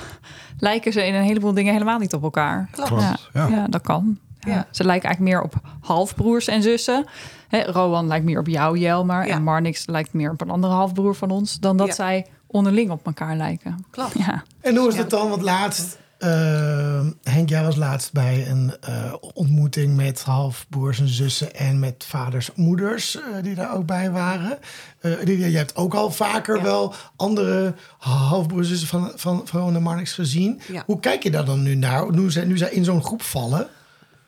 [0.60, 2.68] lijken ze in een heleboel dingen helemaal niet op elkaar.
[2.72, 2.90] Klopt.
[3.02, 3.48] Ja, ja.
[3.48, 4.18] ja, dat kan.
[4.40, 4.54] Ja.
[4.54, 4.68] Ja.
[4.72, 7.06] Ze lijken eigenlijk meer op halfbroers en zussen.
[7.48, 9.28] Hè, Rowan lijkt meer op jou, Jelmar.
[9.28, 9.34] Ja.
[9.34, 11.60] En Marnix lijkt meer op een andere halfbroer van ons...
[11.60, 11.94] dan dat Ja.
[11.94, 13.86] zij onderling op elkaar lijken.
[13.90, 14.14] Klopt.
[14.18, 14.44] Ja.
[14.62, 15.30] En hoe is het dan?
[15.30, 21.56] Want laatst, eh, Henk, jij was laatst bij een eh, ontmoeting met halfbroers en zussen
[21.56, 24.60] en met vaders en moeders eh, die daar ook bij waren.
[25.00, 26.64] Eh jij hebt ook al vaker Ja.
[26.64, 30.62] wel andere halfbroers en zussen van, van, en Marnix gezien.
[30.72, 30.84] Ja.
[30.86, 33.68] Hoe kijk je daar dan nu naar, nu zij, nu zij in zo'n groep vallen?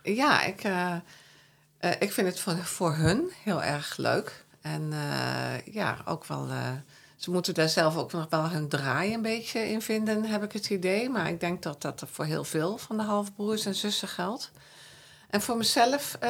[0.04, 0.62] Ja, ik,
[2.00, 4.46] ik vind het voor, voor hun heel erg leuk.
[4.62, 4.94] En
[5.72, 6.48] ja, ook wel.
[7.24, 10.52] Ze moeten daar zelf ook nog wel hun draai een beetje in vinden, heb ik
[10.52, 11.10] het idee.
[11.10, 14.52] Maar ik denk dat dat voor heel veel van de halfbroers en zussen geldt.
[15.30, 16.30] En voor mezelf, eh,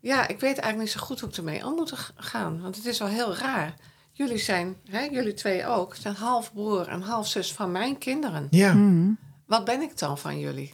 [0.00, 2.62] ja, ik weet eigenlijk niet zo goed hoe ik ermee om moet gaan.
[2.62, 3.74] Want het is wel heel raar.
[4.12, 8.46] Jullie zijn, hè, jullie twee ook, zijn halfbroer en halfzus van mijn kinderen.
[8.50, 8.72] Ja.
[8.72, 9.10] Mhm.
[9.46, 10.72] Wat ben ik dan van jullie?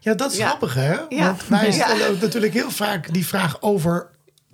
[0.00, 0.46] Ja, dat is Ja.
[0.46, 0.94] grappig, hè?
[1.08, 1.26] Ja.
[1.26, 4.10] Want wij stellen natuurlijk heel vaak die vraag over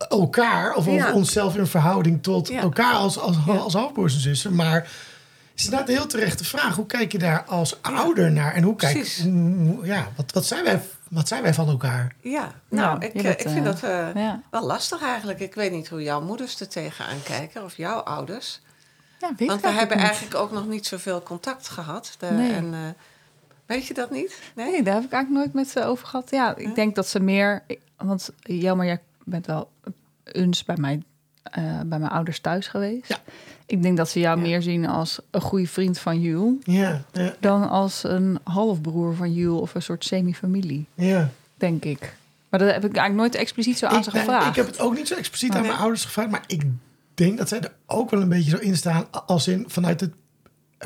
[0.09, 0.71] elkaar...
[0.75, 1.13] of over Ja.
[1.13, 2.61] onszelf in verhouding tot Ja.
[2.61, 3.53] elkaar als, als, Ja.
[3.57, 4.55] als halfbroers en zussen.
[4.55, 4.89] Maar het
[5.55, 6.75] is inderdaad een heel terechte vraag.
[6.77, 8.55] Hoe kijk je daar als ouder naar?
[8.55, 9.07] En hoe kijk
[9.83, 12.15] ja, wat, wat, zijn wij, wat zijn wij van elkaar?
[12.21, 14.43] Ja, nou, Ja, ik, eh, ik vind eh, dat eh, Ja.
[14.51, 15.41] wel lastig eigenlijk.
[15.41, 18.61] Ik weet niet hoe jouw moeders er tegenaan kijken of jouw ouders.
[19.21, 20.07] Ja, weet Want we hebben niet.
[20.07, 22.15] eigenlijk ook nog niet zoveel contact gehad.
[22.19, 22.53] De- Nee.
[22.53, 22.79] En, eh,
[23.67, 24.39] weet je dat niet?
[24.55, 24.71] Nee?
[24.71, 26.31] Nee, daar heb ik eigenlijk nooit met ze over gehad.
[26.31, 27.63] Ja, ik denk dat ze meer...
[27.97, 29.71] Want Jelmer, jij bent wel
[30.25, 31.03] eens bij, mij,
[31.43, 33.09] eh, bij mijn ouders thuis geweest.
[33.09, 33.19] Ja.
[33.67, 34.43] Ik denk dat ze jou Ja.
[34.47, 36.55] meer zien als een goede vriend van Jules...
[36.65, 41.31] Ja, ja, dan als een halfbroer van Jules of een soort semi-familie, ja.
[41.55, 42.15] denk ik.
[42.49, 44.49] Maar dat heb ik eigenlijk nooit expliciet zo aan Ik, ze nee, gevraagd.
[44.49, 45.67] ik heb het ook niet zo expliciet aan Nee.
[45.69, 46.31] mijn ouders gevraagd.
[46.31, 46.63] Maar ik
[47.15, 49.07] denk dat zij er ook wel een beetje zo in staan...
[49.27, 50.13] als in vanuit het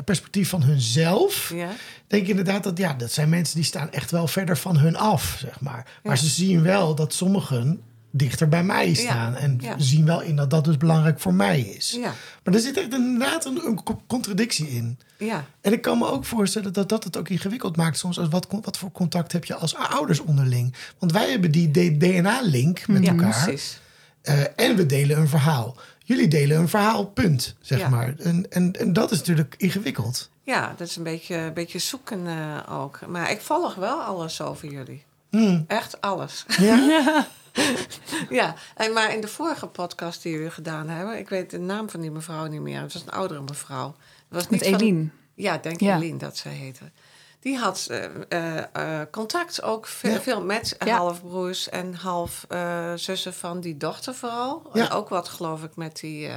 [0.05, 1.51] perspectief van hunzelf...
[1.55, 1.69] Ja.
[2.07, 4.95] denk ik inderdaad dat ja, dat zijn mensen die staan echt wel verder van hun
[4.95, 5.99] af, zeg maar.
[6.03, 6.21] Maar Ja.
[6.21, 7.81] ze zien wel dat sommigen
[8.17, 9.75] dichter bij mij staan en ja.
[9.77, 11.91] zien wel in dat dat dus belangrijk voor mij is.
[11.91, 12.13] Ja.
[12.43, 14.99] Maar er zit echt inderdaad een, een co- contradictie in.
[15.17, 15.45] Ja.
[15.61, 18.19] En ik kan me ook voorstellen dat dat het ook ingewikkeld maakt soms.
[18.19, 20.75] Als wat, wat voor contact heb je als ouders onderling?
[20.99, 23.43] Want wij hebben die DNA-link met ja, elkaar.
[23.43, 23.79] precies.
[24.21, 25.77] Eh, en we delen een verhaal.
[26.03, 28.13] Jullie delen een verhaal, punt, zeg maar.
[28.17, 30.29] En, en, en dat is natuurlijk ingewikkeld.
[30.43, 32.99] Ja, dat is een beetje, een beetje zoeken eh, ook.
[33.07, 35.03] Maar ik volg wel alles over jullie.
[35.29, 35.63] Hmm.
[35.67, 36.45] Echt alles.
[36.59, 37.27] Ja?
[38.29, 41.17] ja, en maar in de vorige podcast die jullie gedaan hebben...
[41.17, 42.81] ik weet de naam van die mevrouw niet meer.
[42.81, 43.87] Het was een oudere mevrouw.
[43.87, 43.95] Het
[44.29, 45.09] was Met niet van- Eline.
[45.33, 45.95] Ja, denk Ja.
[45.95, 46.91] Eline dat ze heette.
[47.39, 48.63] die had eh, eh,
[49.01, 50.21] eh, contact ook veel, Ja.
[50.21, 50.97] veel met Ja.
[50.97, 54.69] halfbroers en half eh, zussen van die dochter vooral.
[54.73, 54.83] Ja.
[54.85, 56.29] En ook wat geloof ik met die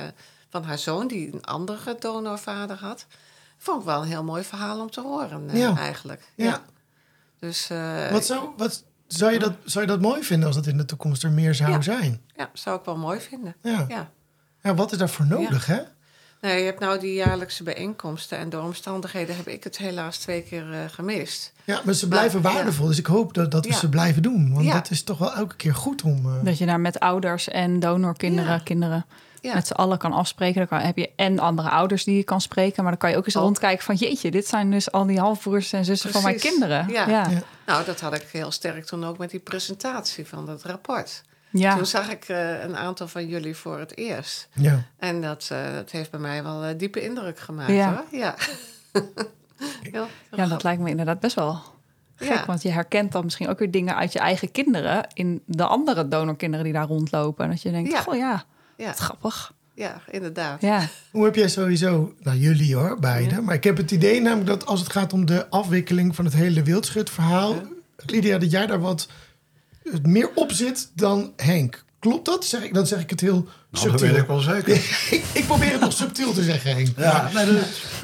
[0.50, 3.06] van haar zoon, die een andere donorvader had.
[3.58, 6.22] Vond ik wel een heel mooi verhaal om te horen eigenlijk.
[6.34, 6.62] Ja.
[7.38, 7.68] Dus
[8.10, 10.84] Wat zou, wat, zou, je dat, zou je dat mooi vinden als dat in de
[10.84, 11.80] toekomst er meer zou Ja.
[11.80, 12.20] zijn?
[12.36, 13.54] ja, zou ik wel mooi vinden.
[13.62, 13.84] Ja.
[13.88, 14.10] Ja.
[14.62, 15.78] ja, wat is daarvoor nodig, hè?
[16.40, 20.42] Nee, je hebt nou die jaarlijkse bijeenkomsten en door omstandigheden heb ik het helaas twee
[20.42, 21.52] keer eh, gemist.
[21.64, 22.86] Ja, maar ze blijven Maar, waardevol.
[22.86, 23.78] Dus ik hoop dat, dat we Ja.
[23.78, 24.52] ze blijven doen.
[24.52, 24.72] Want Ja.
[24.72, 26.26] dat is toch wel elke keer goed om...
[26.26, 28.58] eh, Dat je daar met ouders en donorkinderen, Ja.
[28.58, 29.06] kinderen
[29.40, 29.54] Ja.
[29.54, 30.58] met z'n allen kan afspreken.
[30.58, 32.82] Dan kan, heb je en andere ouders die je kan spreken.
[32.82, 33.94] Maar dan kan je ook eens rondkijken van...
[33.94, 36.88] jeetje, dit zijn dus al die halfbroers en zussen van mijn kinderen.
[36.88, 37.08] Ja.
[37.08, 37.28] ja.
[37.30, 37.42] Ja.
[37.66, 41.22] Nou, dat had ik heel sterk toen ook met die presentatie van dat rapport.
[41.50, 41.76] Ja.
[41.76, 44.48] Toen zag ik eh, een aantal van jullie voor het eerst.
[44.54, 44.82] ja.
[44.98, 47.90] En dat, eh, dat heeft bij mij wel eh, diepe indruk gemaakt Ja.
[47.90, 48.18] hoor.
[48.20, 48.34] Ja.
[48.92, 49.02] Heel-
[49.90, 51.60] heel ja, dat lijkt me inderdaad best wel
[52.16, 52.28] gek.
[52.28, 52.44] Ja.
[52.46, 55.06] Want je herkent dan misschien ook weer dingen uit je eigen kinderen...
[55.12, 57.44] in de andere donorkinderen die daar rondlopen.
[57.44, 58.00] En dat je denkt, Ja.
[58.00, 58.44] goh ja,
[58.78, 59.52] Ja, wat grappig.
[59.74, 60.60] ja, inderdaad.
[60.60, 60.88] Ja.
[61.10, 63.40] Hoe heb jij sowieso, nou jullie hoor, beide.
[63.40, 66.34] Maar ik heb het idee namelijk dat als het gaat om de afwikkeling van het
[66.34, 67.54] hele wildschutverhaal...
[68.06, 69.08] Lydia, dat jij daar wat
[70.02, 71.84] meer op zit dan Henk.
[71.98, 72.44] Klopt dat?
[72.44, 74.74] Zeg ik, dan zeg ik het heel Nou, dat weet ik wel zeker.
[75.16, 76.88] ik, ik probeer het nog subtiel te zeggen, Henk.
[76.96, 77.54] Ja, nee, dat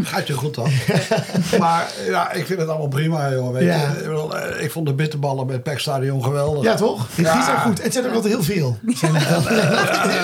[0.03, 0.71] gaat je goed dan.
[1.61, 3.53] maar ja, ik vind het allemaal prima, joh.
[3.53, 3.77] Weet Ja.
[3.77, 4.03] je.
[4.03, 6.63] Ik, eh, ik vond de bitterballen met Pekstadion geweldig.
[6.63, 7.09] Ja, toch?
[7.15, 7.45] Die Ja.
[7.45, 7.79] zijn goed.
[7.79, 8.79] En het zijn er altijd heel veel.
[8.87, 9.55] Het er dan-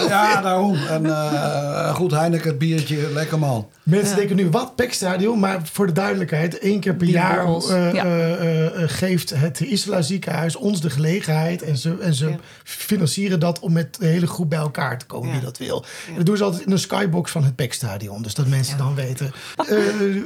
[0.09, 0.74] Ja, ja, daarom.
[0.88, 3.68] En eh, goed Heineken biertje, lekker man.
[3.82, 5.38] Mensen denken nu, wat Pekstadion?
[5.38, 9.61] Maar voor de duidelijkheid, één keer per Die jaar eh, eh, eh, eh, geeft het
[9.61, 11.62] Isla ziekenhuis ons de gelegenheid.
[11.62, 12.36] En ze, en ze Ja.
[12.64, 15.85] financieren dat om met de hele groep bij elkaar te komen Die dat wil.
[16.09, 18.22] En dat doen ze altijd in de skybox van het Pekstadion.
[18.22, 19.33] Dus dat mensen dan weten.
[19.57, 19.76] Eh,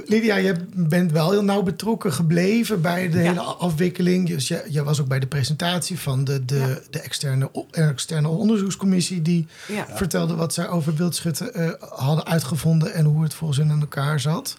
[0.06, 4.28] Lydia, je bent wel heel nauw betrokken gebleven bij de hele afwikkeling.
[4.28, 9.22] Dus je, je was ook bij de presentatie van de, de, de externe, externe onderzoekscommissie
[9.22, 9.46] die
[9.94, 14.20] vertelde wat zij over wildschutten eh, hadden uitgevonden en hoe het volgens hen in elkaar
[14.20, 14.56] zat.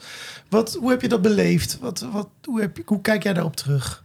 [0.49, 1.77] Wat, hoe heb je dat beleefd?
[1.81, 4.03] Wat, wat, hoe, heb je, hoe kijk jij daarop terug?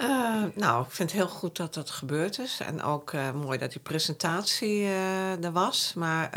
[0.00, 2.60] Eh, nou, ik vind het heel goed dat dat gebeurd is.
[2.60, 5.92] En ook eh, mooi dat die presentatie eh, er was.
[5.96, 6.30] Maar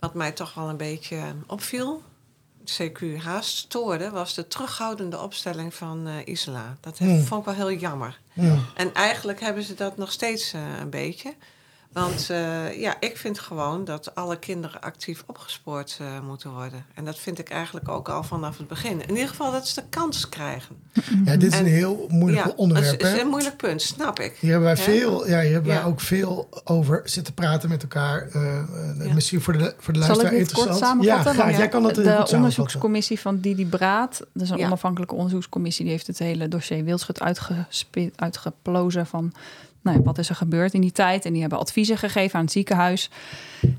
[0.00, 2.02] wat mij toch wel een beetje opviel,
[2.78, 6.76] CQ haast stoorde, was de terughoudende opstelling van Isla.
[6.80, 7.24] Dat heeft- Hmm.
[7.24, 8.20] vond ik wel heel jammer.
[8.32, 8.56] Ja.
[8.74, 11.34] En eigenlijk hebben ze dat nog steeds een beetje.
[11.94, 16.84] Want eh, ja, ik vind gewoon dat alle kinderen actief opgespoord eh, moeten worden.
[16.94, 19.02] En dat vind ik eigenlijk ook al vanaf het begin.
[19.02, 20.76] In ieder geval dat ze de kans krijgen.
[21.24, 22.92] Ja, dit is een En- heel moeilijk ja, onderwerp.
[22.92, 23.14] Het is, hè?
[23.14, 24.36] is een moeilijk punt, snap ik.
[24.40, 24.82] Hier hebben wij, Ja.
[25.00, 28.28] veel, ja, hier hebben wij ook veel over zitten praten met elkaar.
[28.32, 28.62] Eh,
[28.98, 29.14] Ja.
[29.14, 31.02] Misschien voor de, voor de Zal luisteraar ik dit kort interessant.
[31.04, 31.50] samenvatten?
[31.50, 34.66] Ja, Jij kan dat de onderzoekscommissie van Didi Braat, dat is een Ja.
[34.66, 37.20] onafhankelijke onderzoekscommissie, die heeft het hele dossier wildschut
[38.16, 39.32] uitgeplozen van
[39.84, 41.24] nou wat is er gebeurd in die tijd.
[41.24, 43.10] En die hebben adviezen gegeven aan het ziekenhuis.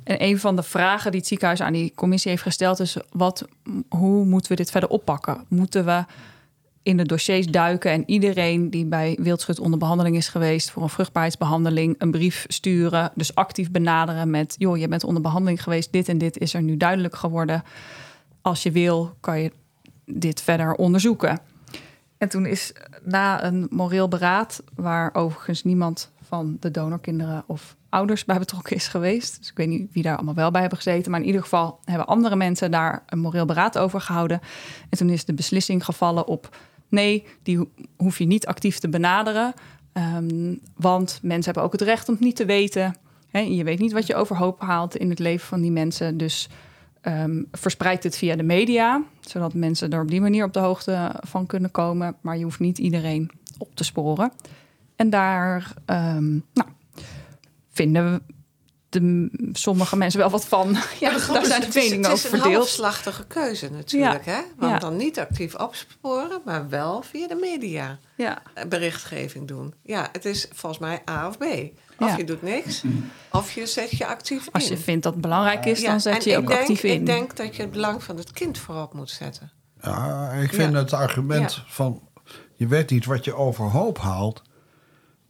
[0.03, 3.47] En een van de vragen die het ziekenhuis aan die commissie heeft gesteld is: wat,
[3.89, 5.45] hoe moeten we dit verder oppakken?
[5.47, 6.05] Moeten we
[6.83, 10.89] in de dossiers duiken en iedereen die bij wildschut onder behandeling is geweest voor een
[10.89, 16.09] vruchtbaarheidsbehandeling een brief sturen, dus actief benaderen met joh, je bent onder behandeling geweest, dit
[16.09, 17.63] en dit is er nu duidelijk geworden.
[18.41, 19.51] Als je wil, kan je
[20.05, 21.39] dit verder onderzoeken.
[22.25, 22.73] En toen is
[23.03, 28.87] na een moreel beraad, waar overigens niemand van de donorkinderen of ouders bij betrokken is
[28.87, 29.37] geweest.
[29.39, 31.11] Dus ik weet niet wie daar allemaal wel bij hebben gezeten.
[31.11, 34.39] Maar in ieder geval hebben andere mensen daar een moreel beraad over gehouden.
[34.89, 36.57] En toen is de beslissing gevallen op
[36.89, 39.53] nee, die ho- hoef je niet actief te benaderen.
[39.93, 42.95] Ehm, want mensen hebben ook het recht om het niet te weten.
[43.29, 46.17] Hè, je weet niet wat je overhoop haalt in het leven van die mensen.
[46.17, 46.49] Dus
[47.05, 51.11] ehm, verspreid het via de media, zodat mensen er op die manier op de hoogte
[51.19, 52.15] van kunnen komen.
[52.21, 54.31] Maar je hoeft niet iedereen op te sporen.
[54.95, 56.69] En daar ehm, nou,
[57.69, 58.21] vinden
[59.01, 60.77] de, sommige mensen wel wat van.
[60.99, 62.53] Ja, daar is, zijn de Het is, meningen het over is een verdeeld.
[62.55, 64.39] halfslachtige keuze natuurlijk, hè?
[64.57, 64.79] Want Ja.
[64.79, 68.41] dan niet actief opsporen, maar wel via de media Ja.
[68.53, 69.73] eh, berichtgeving doen.
[69.83, 71.43] Ja, het is volgens mij A of B.
[71.99, 72.17] Of Ja.
[72.17, 72.83] je doet niks,
[73.31, 74.77] of je zet je actief Als in.
[74.77, 76.83] je vindt dat het belangrijk is, Ja, dan zet je je ik ook denk, actief
[76.83, 76.93] in.
[76.99, 79.51] Ik denk dat je het belang van het kind voorop moet zetten.
[79.81, 80.77] Ja, ik vind Ja.
[80.77, 81.63] het argument Ja.
[81.67, 82.01] van
[82.55, 84.41] je weet niet wat je overhoop haalt,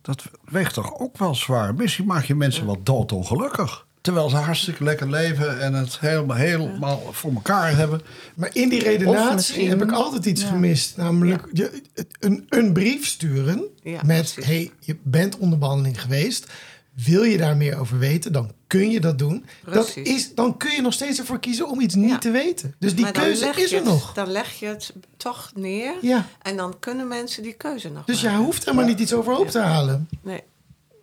[0.06, 1.76] dat weegt toch ook wel zwaar.
[1.76, 3.86] Misschien maak je mensen wel doodongelukkig.
[4.02, 8.02] Terwijl ze hartstikke lekker leven en het helemaal, helemaal voor elkaar hebben.
[8.36, 10.48] Maar in die redenatie heb ik altijd iets Ja.
[10.48, 10.98] gemist.
[10.98, 11.82] Namelijk je,
[12.20, 14.06] een, een brief sturen Ja, met...
[14.34, 14.46] precies.
[14.46, 16.48] hey, je bent onder behandeling geweest.
[17.04, 19.46] Wil je daar meer over weten, dan kun je dat doen.
[19.72, 22.18] Dat is, dan kun je nog steeds ervoor kiezen om iets niet Ja.
[22.18, 22.76] te weten.
[22.80, 24.14] Dus die Maar keuze is je er het- nog.
[24.14, 25.94] Dan leg je het toch neer.
[26.02, 28.44] Ja, En dan kunnen mensen die keuze nog dus je maken.
[28.44, 30.10] hoeft helemaal niet iets overhoop te halen.
[30.24, 30.44] Nee.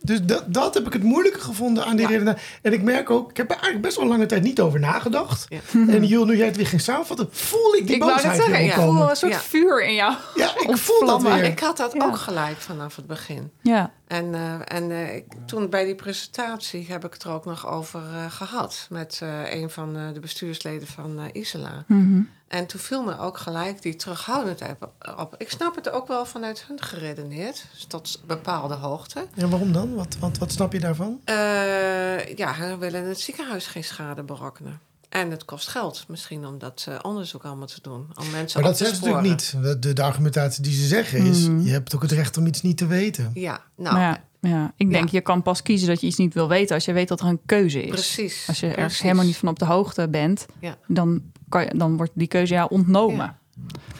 [0.05, 2.17] Dus dat, dat heb ik het moeilijke gevonden aan die Ja.
[2.19, 2.37] reden.
[2.63, 5.47] En ik merk ook, ik heb er eigenlijk best wel lange tijd niet over nagedacht.
[5.49, 5.59] Ja.
[5.95, 8.65] En Jul, nu jij het weer ging samenvatten, voel ik die Ik wou boosheid zeggen,
[8.65, 9.39] ik voel een soort Ja.
[9.39, 10.15] vuur in jou.
[10.35, 11.45] Ja, ik voel dat weer.
[11.45, 12.05] Ik had dat Ja.
[12.05, 13.51] ook gelijk vanaf het begin.
[13.63, 13.93] Ja.
[14.13, 17.67] En, eh, en eh, ik, toen bij die presentatie heb ik het er ook nog
[17.67, 18.87] over eh, gehad.
[18.91, 21.85] Met eh, een van eh, de bestuursleden van eh, Isela.
[21.87, 22.23] Mhm.
[22.49, 24.77] En toen viel me ook gelijk die terughoudendheid
[25.17, 25.35] op.
[25.39, 27.67] Ik snap het ook wel vanuit hun geredeneerd.
[27.73, 29.27] Dus tot bepaalde hoogte.
[29.35, 29.95] Ja, waarom dan?
[29.95, 31.21] Wat, wat, wat snap je daarvan?
[31.25, 34.81] Eh, ja, we willen het ziekenhuis geen schade berokkenen.
[35.13, 38.07] En het kost geld misschien om dat eh, onderzoek allemaal te doen.
[38.15, 39.83] Om mensen Maar dat zeggen ze natuurlijk niet.
[39.83, 41.61] De, de argumentatie die ze zeggen is, Mhm.
[41.61, 43.31] je hebt ook het recht om iets niet te weten.
[43.35, 45.11] Ja, nou, ja, ja, ik denk Ja.
[45.13, 47.27] je kan pas kiezen dat je iets niet wil weten als je weet dat er
[47.27, 47.91] een keuze is.
[47.91, 48.45] precies.
[48.49, 49.03] Als je ergens precies.
[49.03, 50.77] helemaal niet van op de hoogte bent, Ja.
[50.87, 53.17] dan, kan je, dan wordt die keuze jou ontnomen.
[53.17, 53.39] Ja,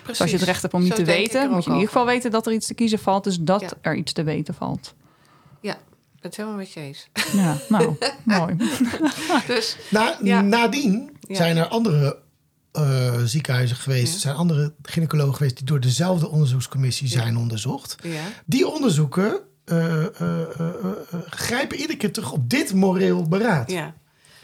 [0.07, 1.77] Dus als je het recht hebt om niet Zo te weten, er moet je in
[1.77, 1.89] ieder over.
[1.89, 3.25] geval weten dat er iets te kiezen valt.
[3.25, 3.71] Dus dat Ja.
[3.81, 4.95] er iets te weten valt.
[5.61, 5.77] Ja,
[6.23, 7.09] ben het helemaal met je eens.
[7.33, 8.57] Ja, nou, mooi.
[9.47, 10.41] Dus Na, Ja.
[10.41, 11.35] Nadien Ja.
[11.37, 12.19] zijn er andere
[12.73, 14.19] eh, ziekenhuizen geweest, Ja.
[14.19, 17.97] zijn andere gynaecologen geweest die door dezelfde onderzoekscommissie zijn onderzocht.
[18.03, 20.47] ja, Die onderzoeken eh, eh,
[21.31, 23.71] grijpen iedere keer terug op dit moreel beraad.
[23.71, 23.95] ja.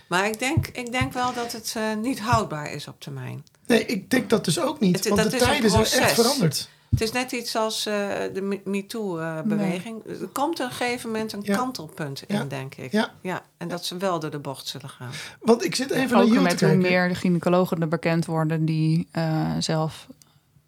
[0.09, 3.45] Maar ik denk, ik denk wel dat het eh, niet houdbaar is op termijn.
[3.67, 4.97] Nee, ik denk dat dus ook niet.
[5.05, 6.69] Het- want de tijden zijn echt veranderd.
[6.91, 7.95] Het is net iets als eh,
[8.35, 10.05] de Me- MeToo-beweging.
[10.07, 11.57] Er komt op een gegeven moment een Ja.
[11.57, 12.41] kantelpunt Ja.
[12.41, 12.93] in, denk ik.
[13.21, 13.43] Ja.
[13.57, 15.11] en dat ze wel door de bocht zullen gaan.
[15.41, 18.65] Want ik zit even naar Ook te met hoe meer de gynaecologen er bekend worden
[18.65, 20.07] die eh, zelf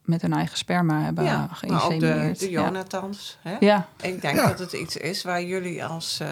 [0.04, 2.38] met hun eigen sperma hebben ja, maar ook de, geïnsemineerd.
[2.38, 2.62] de ja.
[2.62, 3.38] Jonathans.
[3.42, 3.56] Hè?
[3.60, 3.88] Ja.
[4.02, 4.46] Ik denk Ja.
[4.48, 6.28] dat het iets is waar jullie als eh,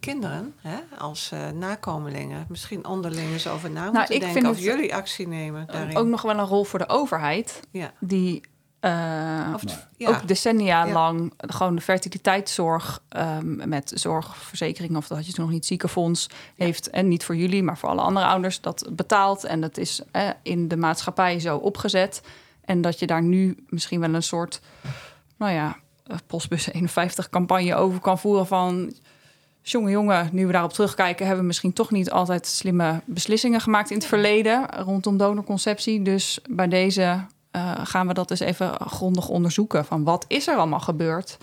[0.00, 4.32] kinderen, hè, als eh, nakomelingen, misschien onderling eens over na moeten Nou, ik denken.
[4.32, 5.96] vind Of het jullie actie nemen daarin.
[5.96, 7.92] ook nog wel een rol voor de overheid, ja.
[7.98, 8.40] die
[8.80, 9.62] eh, Of,
[9.96, 10.08] ja.
[10.08, 10.92] ook decennia Ja.
[10.92, 16.28] lang gewoon de fertiliteitszorg ehm, met zorgverzekering of dat had je toen nog niet ziekenfonds
[16.56, 20.00] heeft en niet voor jullie, maar voor alle andere ouders dat betaalt en dat is
[20.10, 22.22] eh, in de maatschappij zo opgezet
[22.64, 24.60] en dat je daar nu misschien wel een soort,
[25.36, 25.76] nou ja,
[26.06, 28.92] eh, postbus 51 campagne over kan voeren van
[29.62, 33.90] jongen jongen, nu we daarop terugkijken, hebben we misschien toch niet altijd slimme beslissingen gemaakt
[33.90, 36.02] in het verleden rondom donorconceptie.
[36.02, 39.84] Dus bij deze eh, gaan we dat eens even grondig onderzoeken.
[39.84, 41.36] Van wat is er allemaal gebeurd?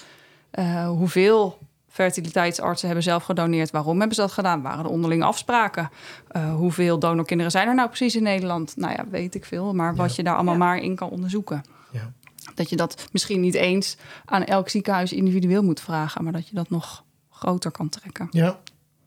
[0.50, 3.72] Eh, hoeveel fertiliteitsartsen hebben zelf gedoneerd?
[3.72, 4.62] Waarom hebben ze dat gedaan?
[4.62, 5.90] Waren er onderlinge afspraken?
[6.28, 8.76] Eh, hoeveel donorkinderen zijn er nou precies in Nederland?
[8.78, 9.74] Nou ja, weet ik veel.
[9.74, 10.14] Maar wat Ja.
[10.16, 10.60] je daar allemaal Ja.
[10.60, 11.64] maar in kan onderzoeken.
[11.92, 12.12] Ja.
[12.56, 16.56] Dat je dat misschien niet eens aan elk ziekenhuis individueel moet vragen, maar dat je
[16.56, 18.28] dat nog groter kan trekken.
[18.32, 18.60] Ja.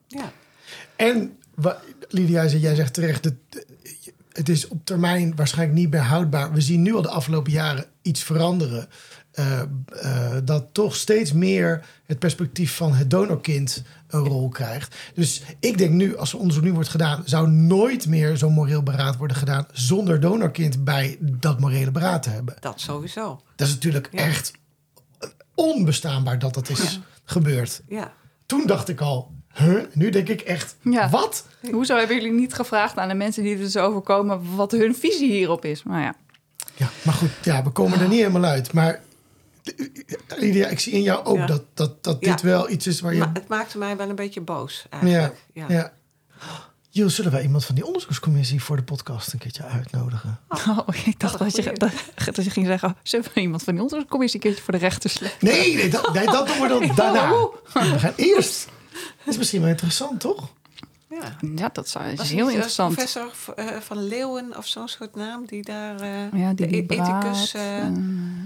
[0.07, 0.33] ja.
[0.97, 1.39] En
[2.09, 3.67] Lydia, jij zegt terecht, het,
[4.41, 6.53] het is op termijn waarschijnlijk niet meer houdbaar.
[6.53, 8.89] We zien nu al de afgelopen jaren iets veranderen.
[9.31, 9.67] Eh, eh,
[10.45, 14.97] dat toch steeds meer het perspectief van het donorkind een rol krijgt.
[15.15, 18.83] Dus ik denk nu, als er onderzoek nu wordt gedaan, zou nooit meer zo'n moreel
[18.83, 22.57] beraad worden gedaan zonder donorkind bij dat morele beraad te hebben.
[22.61, 23.43] Dat sowieso.
[23.57, 24.19] Dat is natuurlijk Ja.
[24.19, 24.53] echt
[25.55, 27.83] onbestaanbaar dat dat is gebeurd.
[27.89, 28.13] Ja.
[28.47, 29.83] Toen dacht ik al, huh?
[29.93, 31.09] Nu denk ik echt, Ja.
[31.09, 31.47] wat?
[31.71, 35.31] Hoezo hebben jullie niet gevraagd aan de mensen die er dus overkomen wat hun visie
[35.33, 35.83] hierop is?
[35.83, 36.15] Maar ja,
[36.75, 38.73] Ja, maar goed, ja, we komen er niet helemaal uit.
[38.73, 39.01] Maar
[40.37, 41.47] Lydia, ik zie in jou ook Ja.
[41.47, 42.31] dat, dat, dat Ja.
[42.31, 43.19] dit wel iets is waar je...
[43.19, 45.35] Maar het maakte mij wel een beetje boos ja, eigenlijk.
[45.53, 45.65] ja.
[45.69, 45.93] Ja.
[46.93, 50.39] Jill, zullen wij iemand van die onderzoekscommissie voor de podcast een keertje uitnodigen?
[50.49, 51.93] oh, ik dacht een dat je, dat,
[52.37, 55.11] dat je ging zeggen, zullen we iemand van die onderzoekscommissie een keertje voor de rechter
[55.11, 55.37] slepen?
[55.41, 57.31] Nee, nee, dat, nee, dat doen we dan daarna.
[57.73, 58.69] We gaan eerst.
[58.93, 60.49] Dat is misschien wel interessant, toch?
[61.11, 61.37] Ja.
[61.57, 62.95] Ja, dat zou, is Was heel niet, eh, interessant.
[62.95, 66.83] Professor eh, van Leeuwen of zo'n soort naam die daar eh, Ja, die, de die
[66.83, 67.51] e- ethicus.
[67.51, 67.93] braad,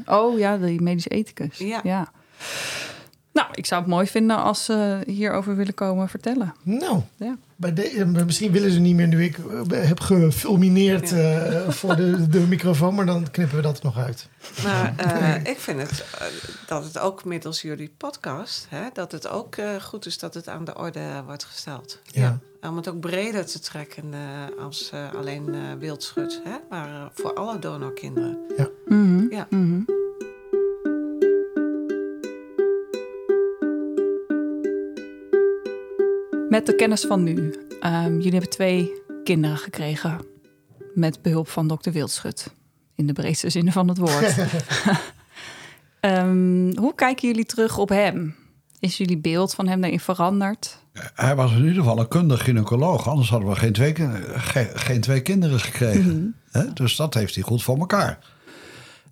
[0.07, 1.59] oh ja, die medische ethicus.
[1.59, 2.12] Ja.
[3.35, 6.55] Nou, ik zou het mooi vinden als ze hierover willen komen vertellen.
[6.62, 7.37] Nou, Ja.
[7.57, 11.97] bij de, eh, misschien willen ze niet meer nu ik eh, heb gefulmineerd eh, voor
[11.97, 14.28] de, de microfoon, maar dan knippen we dat nog uit.
[14.64, 16.05] Maar eh, ik vind het
[16.66, 20.49] dat het ook middels jullie podcast, hè, dat het ook eh, goed is dat het
[20.49, 21.99] aan de orde wordt gesteld.
[22.05, 22.39] Ja.
[22.62, 27.35] Om het ook breder te trekken eh, als eh, alleen eh wildschut, hè, maar voor
[27.35, 28.39] alle donorkinderen.
[28.87, 29.47] Mhm, Ja.
[29.51, 29.80] mhm.
[36.55, 37.55] Met de kennis van nu.
[37.81, 38.93] Ehm, jullie hebben twee
[39.25, 40.21] kinderen gekregen
[40.95, 42.55] met behulp van dokter Wildschut.
[42.95, 44.35] In de breedste zin van het woord.
[46.01, 48.35] Ehm, hoe kijken jullie terug op hem?
[48.79, 50.79] is jullie beeld van hem daarin veranderd?
[51.15, 53.09] Hij was in ieder geval een kundig gynaecoloog.
[53.09, 56.37] Anders hadden we geen twee, ge- geen twee kinderen gekregen.
[56.51, 56.73] Hè?
[56.73, 58.19] Dus dat heeft hij goed voor elkaar.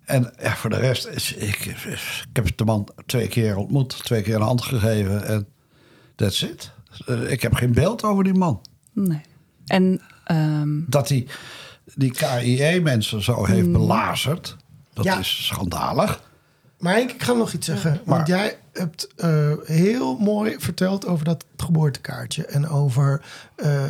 [0.05, 4.21] En ja, voor de rest, is, ik, ik heb de man twee keer ontmoet, twee
[4.21, 5.47] keer een hand gegeven en
[6.15, 6.71] that's it.
[7.05, 8.61] Eh, Ik heb geen beeld over die man.
[8.93, 9.21] Nee.
[9.65, 11.27] En ehm, Dat hij
[11.95, 14.57] die KIE-mensen zo heeft belazerd,
[14.93, 15.19] dat Ja.
[15.19, 16.21] is schandalig.
[16.79, 17.91] Maar Henk, ik ga nog iets zeggen.
[18.05, 22.45] Want Maar- jij hebt eh, heel mooi verteld over dat geboortekaartje.
[22.45, 23.21] En over
[23.55, 23.83] eh,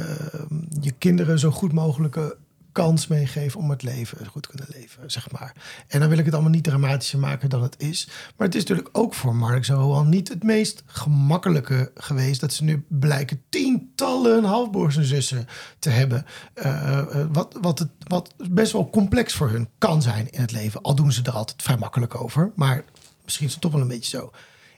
[0.82, 2.38] je kinderen zo goed mogelijke
[2.74, 5.54] kans meegeven om het leven goed te kunnen leven, zeg maar.
[5.88, 8.08] En dan wil ik het allemaal niet dramatischer maken dan het is.
[8.38, 12.42] Maar het is natuurlijk ook voor Mark zo niet het meest gemakkelijke geweest...
[12.42, 15.48] dat ze nu blijken tientallen halfbroers en zussen
[15.80, 16.26] te hebben.
[16.54, 20.52] Eh, eh, wat, wat, het, wat best wel complex voor hun kan zijn in het
[20.52, 20.82] leven.
[20.82, 22.52] Al doen ze er altijd vrij makkelijk over.
[22.56, 22.84] Maar
[23.24, 24.32] misschien is het toch wel een beetje zo.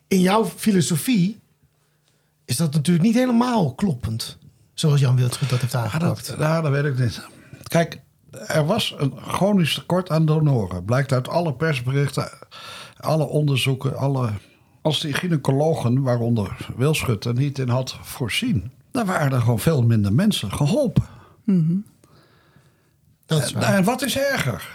[0.07, 1.39] In jouw filosofie
[2.45, 4.37] is dat natuurlijk niet helemaal kloppend.
[4.73, 6.27] Zoals Jan Wildschut dat heeft Ja, aangepakt.
[6.27, 7.21] dat, ja, dat weet ik niet.
[7.75, 8.01] Kijk,
[8.47, 10.85] er was een chronisch tekort aan donoren.
[10.85, 12.29] Blijkt uit alle persberichten,
[12.97, 14.29] alle onderzoeken, alle...
[14.81, 18.71] Als die gynaecologen, waaronder Wilschut, er niet in had voorzien...
[18.91, 21.03] dan waren er gewoon veel minder mensen geholpen.
[23.25, 23.73] Dat is En, waar.
[23.73, 24.69] en wat is erger?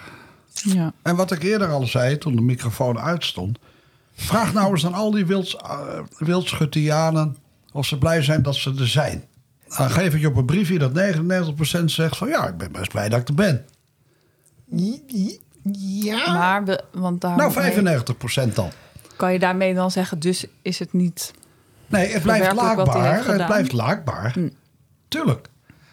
[0.53, 0.93] ja.
[1.03, 3.59] En wat ik eerder al zei, toen de microfoon uitstond...
[4.13, 7.37] vraag nou eens aan al die wilds, uh, wildschutianen...
[7.73, 9.25] of ze blij zijn dat ze er zijn.
[9.77, 10.93] Dan geef ik je op een briefje dat
[11.81, 12.29] 99% zegt van...
[12.29, 13.65] ja, ik ben best blij dat ik er ben.
[15.73, 17.53] Ja, Maar, we, want daar Nou,
[18.51, 18.71] 95% dan.
[19.17, 21.33] kan je daarmee dan zeggen, dus is het niet...
[21.87, 23.27] Nee, het blijft laakbaar.
[23.27, 24.35] Het blijft laakbaar.
[25.09, 25.49] Tuurlijk.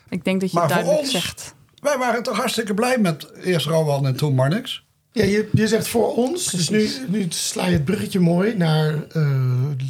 [0.10, 1.56] Ik denk dat je Maar voor duidelijk ons- zegt.
[1.82, 4.86] Wij waren toch hartstikke blij met eerst Rowan en toen Marnix.
[5.18, 6.52] Ja je, je zegt voor ons.
[6.52, 9.32] Dus nu, nu sla je het bruggetje mooi naar, eh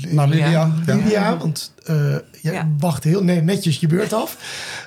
[0.10, 0.50] Nou, Lydia.
[0.86, 0.96] Ja.
[0.96, 1.96] Lydia, want eh,
[2.42, 2.68] je Ja.
[2.80, 4.38] wacht heel nee, netjes je beurt af.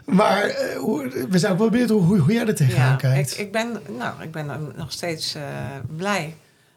[0.07, 3.33] Maar eh, hoe, we zijn ook wel benieuwd hoe, hoe jij er tegenaan Ja, kijkt.
[3.33, 5.43] ik, ik, ben, nou, ik ben nog steeds eh,
[5.97, 6.35] blij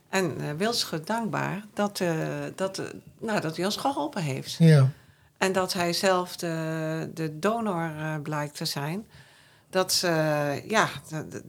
[0.10, 2.10] en uh, dankbaar dat, eh,
[2.56, 2.82] dat,
[3.20, 4.56] nou, dat hij ons geholpen heeft.
[4.60, 4.90] Ja.
[5.38, 7.92] En dat hij zelf de, de donor
[8.24, 9.06] blijkt te zijn.
[9.74, 10.88] Dat, eh, ja,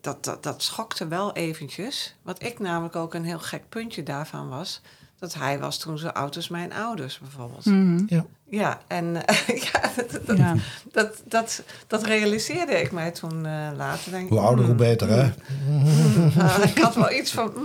[0.01, 2.15] dat, dat, dat, schokte wel eventjes.
[2.23, 4.81] Wat ik namelijk ook een heel gek puntje daarvan was...
[5.19, 7.65] dat hij was toen zo oud als mijn ouders bijvoorbeeld.
[7.65, 8.03] Mhm.
[8.07, 8.25] Ja.
[8.49, 9.15] Ja, en
[9.73, 10.55] ja, dat, dat, Ja.
[10.93, 14.11] dat, dat, dat realiseerde ik mij toen eh, later.
[14.11, 15.31] Denk, ik, Hoe ouder, hoe hmm, beter, hè?
[16.43, 17.53] ah, ik had wel iets van...
[17.55, 17.65] hmm.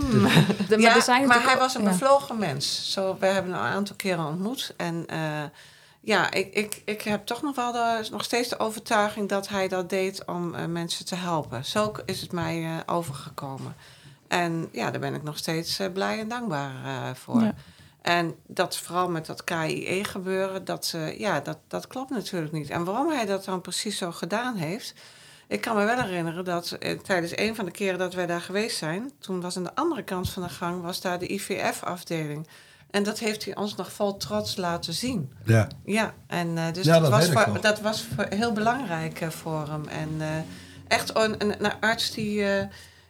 [0.68, 1.90] De- maar ja, maar hij was een ja.
[1.90, 2.92] bevlogen mens.
[2.92, 4.74] Zo, we hebben hem een aantal keren ontmoet.
[4.78, 5.44] En eh,
[6.02, 9.68] ja, ik, ik, ik heb toch nog wel de, nog steeds de overtuiging dat hij
[9.68, 11.66] dat deed om eh, mensen te helpen.
[11.66, 13.76] Zo is het mij eh, overgekomen.
[14.28, 17.42] En ja, daar ben ik nog steeds eh, blij en dankbaar voor.
[17.42, 17.54] Ja.
[18.02, 22.70] En dat vooral met dat KIE gebeuren, dat, ja, dat, dat klopt natuurlijk niet.
[22.70, 24.94] En waarom hij dat dan precies zo gedaan heeft...
[25.48, 28.78] Ik kan me wel herinneren dat tijdens een van de keren dat wij daar geweest
[28.78, 29.12] zijn...
[29.20, 32.48] toen was aan de andere kant van de gang was daar de IVF-afdeling.
[32.92, 35.32] En dat heeft hij ons nog vol trots laten zien.
[35.46, 35.68] Ja.
[35.86, 39.30] Ja, en eh, dus Ja, dat, dat was voor, dat was voor, heel belangrijk eh,
[39.30, 39.88] voor hem.
[39.88, 40.28] En eh,
[40.88, 42.66] echt een, een, een arts die, eh,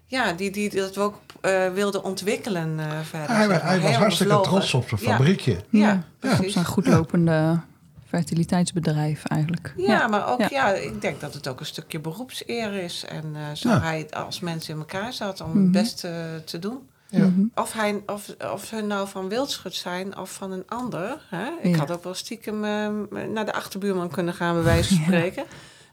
[0.05, 3.35] ja, die, die dat we ook eh, wilde ontwikkelen eh, verder.
[3.35, 5.09] Hij, was hartstikke trots op zijn Ja.
[5.15, 5.51] fabriekje.
[5.69, 6.53] Ja, Ja, op precies.
[6.53, 7.59] zijn goedlopende
[8.07, 9.73] fertiliteitsbedrijf eigenlijk.
[9.77, 10.47] Ja, maar ook Ja.
[10.49, 10.73] ja.
[10.73, 13.05] ik denk dat het ook een stukje beroepseer is.
[13.05, 13.81] En eh zo Ja.
[13.81, 15.59] hij als mensen in elkaar zat om Mhm.
[15.61, 16.77] het beste te doen.
[17.09, 17.25] Ja.
[17.27, 17.43] Mhm.
[17.55, 21.21] Of, hij, of, of hun nou van Wildschut zijn of van een ander.
[21.29, 21.47] Hè?
[21.61, 21.77] Ik Ja.
[21.77, 22.87] had ook wel stiekem eh,
[23.33, 25.03] naar de achterbuurman kunnen gaan, bij wijze van Ja.
[25.05, 25.43] spreken.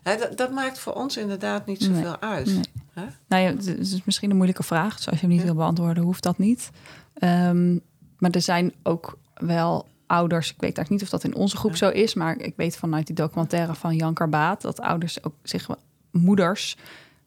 [0.03, 2.47] Hè, dat, dat maakt voor ons inderdaad niet zoveel uit.
[2.47, 2.61] Nee.
[2.93, 3.05] Hè?
[3.29, 4.97] Nou ja, het is misschien een moeilijke vraag.
[4.97, 5.47] Dus als je hem niet Ja.
[5.47, 6.71] wil beantwoorden, hoeft dat niet.
[7.15, 7.73] Ehm,
[8.19, 10.47] maar er zijn ook wel ouders.
[10.51, 11.77] Ik weet eigenlijk niet of dat in onze groep Ja.
[11.77, 12.15] zo is.
[12.15, 14.61] Maar ik weet vanuit die documentaire van Jan Karbaat...
[14.63, 15.67] dat ouders ook zich,
[16.11, 16.77] moeders,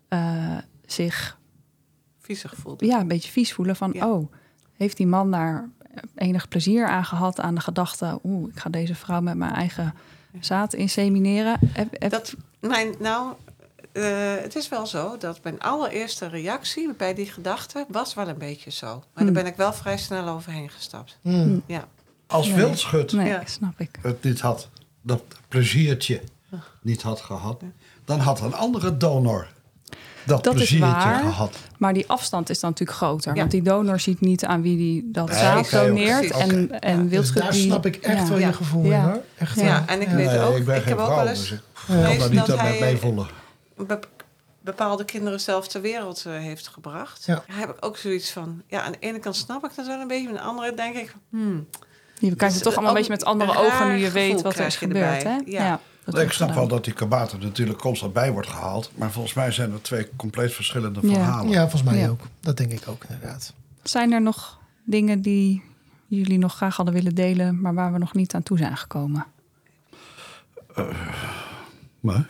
[0.07, 1.37] eh, zich
[2.29, 2.85] Viezig voelde.
[2.85, 3.91] ja, een beetje vies voelen van...
[3.93, 4.07] Ja.
[4.11, 4.31] oh,
[4.77, 5.69] heeft die man daar
[6.15, 7.39] enig plezier aan gehad...
[7.39, 9.93] aan de gedachte, oeh, ik ga deze vrouw met mijn eigen
[10.39, 11.57] zaad insemineren.
[11.65, 13.33] Heb- heb- Dat, mijn, nou,
[13.91, 18.37] eh, het is wel zo dat mijn allereerste reactie bij die gedachte was wel een
[18.37, 18.85] beetje zo.
[18.87, 19.25] Maar Hmm.
[19.33, 21.17] daar ben ik wel vrij snel overheen gestapt.
[21.21, 21.61] Hmm.
[21.65, 21.87] Ja.
[22.27, 22.55] Als Nee.
[22.55, 23.41] Wildschut nee, ja.
[23.45, 23.97] snap ik.
[24.01, 24.69] het niet had,
[25.01, 26.21] dat pleziertje
[26.81, 27.61] niet had gehad...
[28.05, 29.47] dan had een andere donor
[30.25, 31.19] dat, Dat is waar.
[31.19, 31.55] gehad.
[31.77, 33.31] Maar die afstand is dan natuurlijk groter.
[33.33, 33.39] Ja.
[33.39, 36.31] Want die donor ziet niet aan wie die dat Nee, zaad doneert.
[36.31, 37.09] En, en Ja.
[37.17, 37.61] Dus daar die...
[37.61, 38.27] snap ik echt ja.
[38.27, 38.97] wel je gevoel Ja.
[38.97, 39.21] in hoor.
[39.37, 39.81] Echt, Ja, wel.
[39.85, 40.15] en ik Ja.
[40.15, 41.93] weet ook, ik ben ik geen heb ook wel eens dus ik Ja.
[41.93, 43.99] kan gelezen daar niet dat hij-
[44.61, 47.25] bepaalde kinderen zelf ter wereld eh, heeft gebracht.
[47.25, 47.43] Ja.
[47.47, 48.61] Daar heb ik ook zoiets van...
[48.67, 50.27] Ja, aan de ene kant snap ik dat wel een beetje.
[50.27, 51.15] Aan de andere denk ik...
[51.29, 51.67] Hmm,
[52.19, 54.65] Je kijkt het toch allemaal een beetje met andere ogen nu je weet wat er
[54.65, 55.23] is gebeurd.
[55.23, 55.37] Hè?
[55.45, 55.79] Ja.
[56.11, 56.67] Dat ik snap gedaan.
[56.67, 58.91] wel dat die kabouter natuurlijk constant bij wordt gehaald.
[58.95, 61.13] Maar volgens mij zijn er twee compleet verschillende Ja.
[61.13, 61.51] verhalen.
[61.51, 62.07] Ja, volgens mij Ja.
[62.07, 62.21] ook.
[62.39, 63.53] Dat denk ik ook inderdaad.
[63.83, 65.61] Zijn er nog dingen die
[66.07, 69.25] jullie nog graag hadden willen delen, maar waar we nog niet aan toe zijn gekomen?
[71.99, 72.29] Maar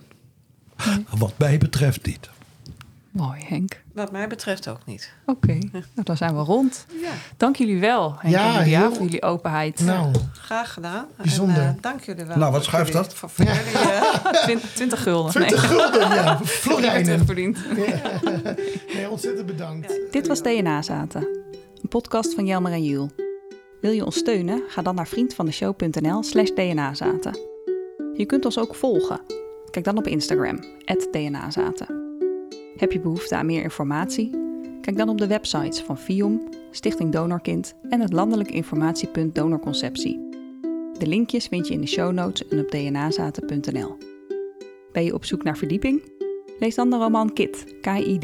[1.18, 2.30] wat mij betreft niet.
[3.12, 3.82] Mooi, Henk.
[4.00, 5.14] Wat mij betreft ook niet.
[5.26, 6.86] Oké, nou, dan zijn we rond.
[7.02, 9.80] Ja, Dank jullie wel, Henk Ja, en Lydia, heel- voor jullie openheid.
[9.80, 11.06] Nou, graag gedaan.
[11.18, 11.62] Bijzonder.
[11.62, 12.38] En, eh, dank jullie wel.
[12.38, 13.14] Nou, wat schuift dat?
[13.14, 15.32] Voor, voor jullie, eh, 20, 20 gulden.
[15.32, 16.16] 20 nee, gulden, ja.
[16.22, 17.04] ik heb het Florijnen.
[17.04, 17.58] terugverdiend.
[18.94, 20.00] Nee, ontzettend bedankt.
[20.12, 21.22] Dit was DNA Zaten,
[21.82, 23.12] een podcast van Jelmer en Jules.
[23.82, 24.62] Wil je ons steunen?
[24.68, 27.38] Ga dan naar vriendvandeshow.nl slash dnazaten.
[28.14, 29.20] Je kunt ons ook volgen.
[29.72, 30.60] Kijk dan op Instagram,
[31.12, 32.09] dnazaten.
[32.80, 34.30] Heb je behoefte aan meer informatie?
[34.82, 40.28] Kijk dan op de websites van FIOM, Stichting Donorkind en het landelijk informatiepunt Donorconceptie.
[40.98, 43.98] De linkjes vind je in de show notes en op dnazaten.nl.
[44.92, 46.12] Ben je op zoek naar verdieping?
[46.60, 48.22] Lees dan de roman Kit, K-I-D,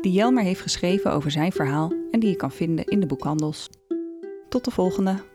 [0.00, 3.70] die Jelmer heeft geschreven over zijn verhaal en die je kan vinden in de boekhandels.
[4.48, 5.31] Tot de volgende!